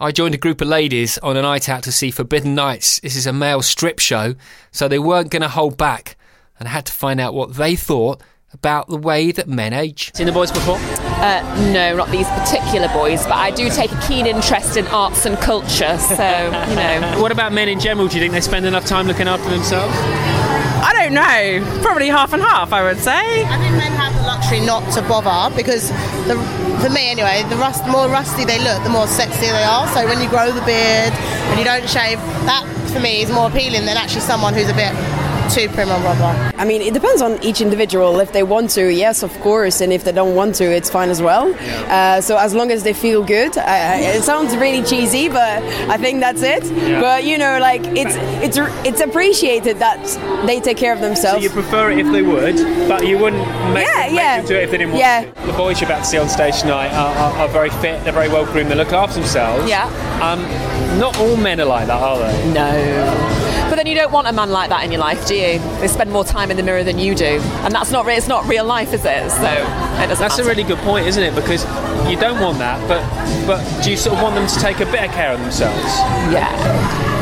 I 0.00 0.10
joined 0.10 0.34
a 0.34 0.38
group 0.38 0.60
of 0.60 0.66
ladies 0.66 1.18
on 1.18 1.36
a 1.36 1.42
night 1.42 1.68
out 1.68 1.84
to 1.84 1.92
see 1.92 2.10
Forbidden 2.10 2.54
Nights. 2.54 2.98
This 3.00 3.14
is 3.14 3.28
a 3.28 3.32
male 3.32 3.62
strip 3.62 4.00
show, 4.00 4.34
so 4.72 4.88
they 4.88 4.98
weren't 4.98 5.30
going 5.30 5.42
to 5.42 5.48
hold 5.48 5.76
back 5.76 6.16
and 6.58 6.68
I 6.68 6.72
had 6.72 6.86
to 6.86 6.92
find 6.92 7.20
out 7.20 7.34
what 7.34 7.54
they 7.54 7.76
thought 7.76 8.20
about 8.52 8.88
the 8.88 8.96
way 8.96 9.32
that 9.32 9.48
men 9.48 9.72
age. 9.72 10.12
Seen 10.14 10.26
the 10.26 10.32
boys 10.32 10.52
before? 10.52 10.76
Uh, 10.78 11.42
no, 11.72 11.96
not 11.96 12.10
these 12.10 12.28
particular 12.28 12.88
boys, 12.88 13.24
but 13.24 13.34
I 13.34 13.50
do 13.50 13.68
take 13.68 13.90
a 13.90 14.00
keen 14.02 14.26
interest 14.26 14.76
in 14.76 14.86
arts 14.88 15.26
and 15.26 15.36
culture, 15.38 15.98
so, 15.98 16.14
you 16.68 16.76
know. 16.76 17.14
What 17.20 17.32
about 17.32 17.52
men 17.52 17.68
in 17.68 17.80
general? 17.80 18.06
Do 18.06 18.14
you 18.14 18.20
think 18.20 18.32
they 18.32 18.40
spend 18.40 18.66
enough 18.66 18.86
time 18.86 19.06
looking 19.06 19.26
after 19.26 19.48
themselves? 19.50 19.94
I 19.96 20.92
don't 20.92 21.14
know. 21.14 21.82
Probably 21.82 22.08
half 22.08 22.32
and 22.32 22.42
half, 22.42 22.72
I 22.72 22.82
would 22.84 22.98
say. 22.98 23.44
I 23.44 23.58
think 23.58 23.72
men 23.76 23.92
have 23.92 24.14
the 24.14 24.22
luxury 24.22 24.60
not 24.60 24.92
to 24.92 25.02
bother 25.02 25.54
because, 25.56 25.88
the, 26.28 26.34
for 26.84 26.90
me 26.90 27.08
anyway, 27.10 27.42
the 27.48 27.56
rust, 27.56 27.86
more 27.86 28.08
rusty 28.08 28.44
they 28.44 28.58
look, 28.58 28.82
the 28.84 28.90
more 28.90 29.06
sexy 29.06 29.46
they 29.48 29.64
are. 29.64 29.88
So 29.96 30.04
when 30.04 30.20
you 30.20 30.28
grow 30.28 30.52
the 30.52 30.60
beard 30.68 31.14
and 31.48 31.58
you 31.58 31.64
don't 31.64 31.88
shave, 31.88 32.20
that 32.44 32.60
for 32.92 33.00
me 33.00 33.22
is 33.22 33.30
more 33.30 33.48
appealing 33.48 33.86
than 33.86 33.96
actually 33.96 34.20
someone 34.20 34.52
who's 34.52 34.68
a 34.68 34.74
bit 34.76 34.92
too 35.50 35.68
prim 35.68 35.88
and. 35.90 36.04
I 36.58 36.64
mean, 36.64 36.82
it 36.82 36.94
depends 36.94 37.20
on 37.22 37.42
each 37.42 37.60
individual. 37.60 38.20
If 38.20 38.32
they 38.32 38.42
want 38.42 38.70
to, 38.70 38.92
yes, 38.92 39.22
of 39.22 39.32
course, 39.40 39.80
and 39.80 39.92
if 39.92 40.04
they 40.04 40.12
don't 40.12 40.34
want 40.34 40.54
to, 40.56 40.64
it's 40.64 40.90
fine 40.90 41.10
as 41.10 41.20
well. 41.20 41.54
Uh, 41.90 42.20
so 42.20 42.36
as 42.36 42.54
long 42.54 42.70
as 42.70 42.82
they 42.82 42.92
feel 42.92 43.22
good, 43.24 43.56
I, 43.58 43.94
I, 43.94 43.96
it 44.16 44.22
sounds 44.22 44.56
really 44.56 44.82
cheesy, 44.82 45.28
but 45.28 45.62
I 45.90 45.96
think 45.96 46.20
that's 46.20 46.42
it. 46.42 46.62
But 47.00 47.24
you 47.24 47.38
know, 47.38 47.58
like 47.58 47.82
it's 47.96 48.14
it's 48.44 48.58
it's 48.86 49.00
appreciated 49.00 49.78
that 49.78 50.00
they 50.46 50.60
take 50.60 50.76
care 50.76 50.92
of 50.92 51.00
themselves. 51.00 51.42
You 51.42 51.50
prefer 51.50 51.90
it 51.90 51.98
if 51.98 52.10
they 52.12 52.22
would, 52.22 52.56
but 52.88 53.06
you 53.06 53.18
wouldn't 53.18 53.46
make, 53.74 53.86
Yeah, 53.86 54.02
make 54.06 54.12
yeah. 54.12 54.36
them 54.38 54.46
do 54.46 54.54
it 54.56 54.62
if 54.64 54.70
they 54.70 54.78
didn't 54.78 54.92
want 54.92 55.00
Yeah. 55.00 55.24
The 55.46 55.52
boys 55.52 55.80
you're 55.80 55.90
about 55.90 56.04
to 56.04 56.10
see 56.10 56.18
on 56.18 56.28
stage 56.28 56.60
tonight 56.60 56.92
are, 56.92 57.14
are, 57.16 57.32
are 57.42 57.48
very 57.48 57.70
fit, 57.70 58.02
they're 58.04 58.12
very 58.12 58.28
well 58.28 58.44
groomed, 58.46 58.70
they 58.70 58.74
look 58.74 58.92
after 58.92 59.20
themselves. 59.20 59.68
Yeah. 59.68 59.84
Um, 60.22 60.40
not 60.98 61.16
all 61.18 61.36
men 61.36 61.60
are 61.60 61.64
like 61.66 61.86
that, 61.88 62.00
are 62.00 62.18
they? 62.18 62.52
No. 62.52 63.33
But 63.94 63.98
then 63.98 64.06
you 64.06 64.08
don't 64.08 64.12
want 64.12 64.26
a 64.26 64.32
man 64.32 64.50
like 64.50 64.70
that 64.70 64.84
in 64.84 64.90
your 64.90 65.00
life, 65.00 65.24
do 65.24 65.36
you? 65.36 65.60
They 65.78 65.86
spend 65.86 66.10
more 66.10 66.24
time 66.24 66.50
in 66.50 66.56
the 66.56 66.64
mirror 66.64 66.82
than 66.82 66.98
you 66.98 67.14
do. 67.14 67.38
And 67.62 67.72
that's 67.72 67.92
not 67.92 68.08
it's 68.08 68.26
not 68.26 68.44
real 68.48 68.64
life, 68.64 68.92
is 68.92 69.04
it? 69.04 69.30
So 69.30 69.46
it 69.46 70.08
doesn't 70.08 70.18
That's 70.18 70.38
a 70.38 70.44
really 70.44 70.64
good 70.64 70.78
point, 70.78 71.06
isn't 71.06 71.22
it? 71.22 71.32
Because 71.34 71.62
you 72.10 72.18
don't 72.18 72.40
want 72.40 72.58
that, 72.58 72.80
but 72.88 73.04
but 73.46 73.84
do 73.84 73.92
you 73.92 73.96
sort 73.96 74.16
of 74.16 74.22
want 74.22 74.34
them 74.34 74.48
to 74.48 74.58
take 74.58 74.80
a 74.80 74.86
bit 74.86 75.04
of 75.04 75.12
care 75.12 75.32
of 75.32 75.38
themselves? 75.40 75.84
Yeah. 76.32 76.50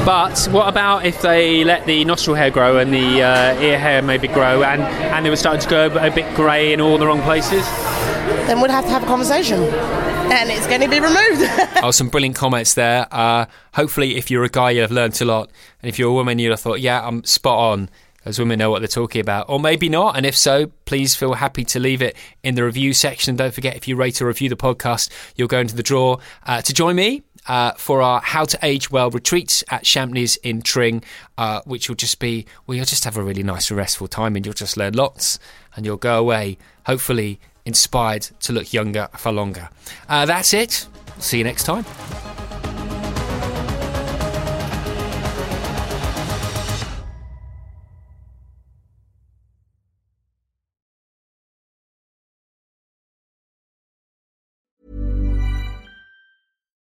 But 0.06 0.48
what 0.50 0.66
about 0.66 1.04
if 1.04 1.20
they 1.20 1.62
let 1.62 1.84
the 1.84 2.06
nostril 2.06 2.36
hair 2.36 2.50
grow 2.50 2.78
and 2.78 2.92
the 2.92 3.22
uh, 3.22 3.60
ear 3.60 3.78
hair 3.78 4.00
maybe 4.00 4.28
grow 4.28 4.62
and, 4.62 4.80
and 4.82 5.26
they 5.26 5.30
were 5.30 5.36
starting 5.36 5.60
to 5.60 5.68
go 5.68 5.86
a 5.98 6.10
bit 6.10 6.34
grey 6.34 6.72
in 6.72 6.80
all 6.80 6.96
the 6.96 7.06
wrong 7.06 7.20
places? 7.22 7.66
Then 8.46 8.62
we'd 8.62 8.70
have 8.70 8.84
to 8.84 8.90
have 8.90 9.02
a 9.02 9.06
conversation. 9.06 9.60
And 10.32 10.48
it's 10.50 10.66
going 10.66 10.80
to 10.80 10.88
be 10.88 10.98
removed. 10.98 11.42
oh, 11.82 11.90
some 11.90 12.08
brilliant 12.08 12.36
comments 12.36 12.72
there. 12.72 13.06
Uh, 13.10 13.44
hopefully, 13.74 14.16
if 14.16 14.30
you're 14.30 14.44
a 14.44 14.48
guy, 14.48 14.70
you'll 14.70 14.84
have 14.84 14.90
learnt 14.90 15.20
a 15.20 15.26
lot. 15.26 15.50
And 15.82 15.90
if 15.90 15.98
you're 15.98 16.08
a 16.08 16.14
woman, 16.14 16.38
you'll 16.38 16.54
have 16.54 16.60
thought, 16.60 16.80
yeah, 16.80 17.06
I'm 17.06 17.22
spot 17.24 17.58
on. 17.58 17.90
Those 18.24 18.38
women 18.38 18.58
know 18.58 18.70
what 18.70 18.78
they're 18.78 18.88
talking 18.88 19.20
about. 19.20 19.50
Or 19.50 19.60
maybe 19.60 19.90
not. 19.90 20.16
And 20.16 20.24
if 20.24 20.34
so, 20.34 20.68
please 20.86 21.14
feel 21.14 21.34
happy 21.34 21.64
to 21.66 21.78
leave 21.78 22.00
it 22.00 22.16
in 22.42 22.54
the 22.54 22.64
review 22.64 22.94
section. 22.94 23.36
Don't 23.36 23.52
forget, 23.52 23.76
if 23.76 23.86
you 23.86 23.94
rate 23.94 24.22
or 24.22 24.26
review 24.26 24.48
the 24.48 24.56
podcast, 24.56 25.10
you'll 25.36 25.48
go 25.48 25.58
into 25.58 25.76
the 25.76 25.82
draw 25.82 26.16
uh, 26.46 26.62
to 26.62 26.72
join 26.72 26.96
me. 26.96 27.24
Uh, 27.46 27.72
for 27.72 28.00
our 28.00 28.20
How 28.20 28.44
to 28.44 28.58
Age 28.62 28.92
Well 28.92 29.10
retreats 29.10 29.64
at 29.68 29.82
Champneys 29.82 30.38
in 30.44 30.62
Tring, 30.62 31.02
uh, 31.36 31.60
which 31.64 31.88
will 31.88 31.96
just 31.96 32.20
be, 32.20 32.46
well, 32.66 32.76
you'll 32.76 32.84
just 32.86 33.02
have 33.02 33.16
a 33.16 33.22
really 33.22 33.42
nice 33.42 33.68
restful 33.68 34.06
time 34.06 34.36
and 34.36 34.46
you'll 34.46 34.54
just 34.54 34.76
learn 34.76 34.94
lots 34.94 35.40
and 35.74 35.84
you'll 35.84 35.96
go 35.96 36.20
away, 36.20 36.56
hopefully, 36.86 37.40
inspired 37.64 38.22
to 38.40 38.52
look 38.52 38.72
younger 38.72 39.08
for 39.16 39.32
longer. 39.32 39.68
Uh, 40.08 40.26
that's 40.26 40.54
it. 40.54 40.86
See 41.18 41.38
you 41.38 41.44
next 41.44 41.64
time. 41.64 41.84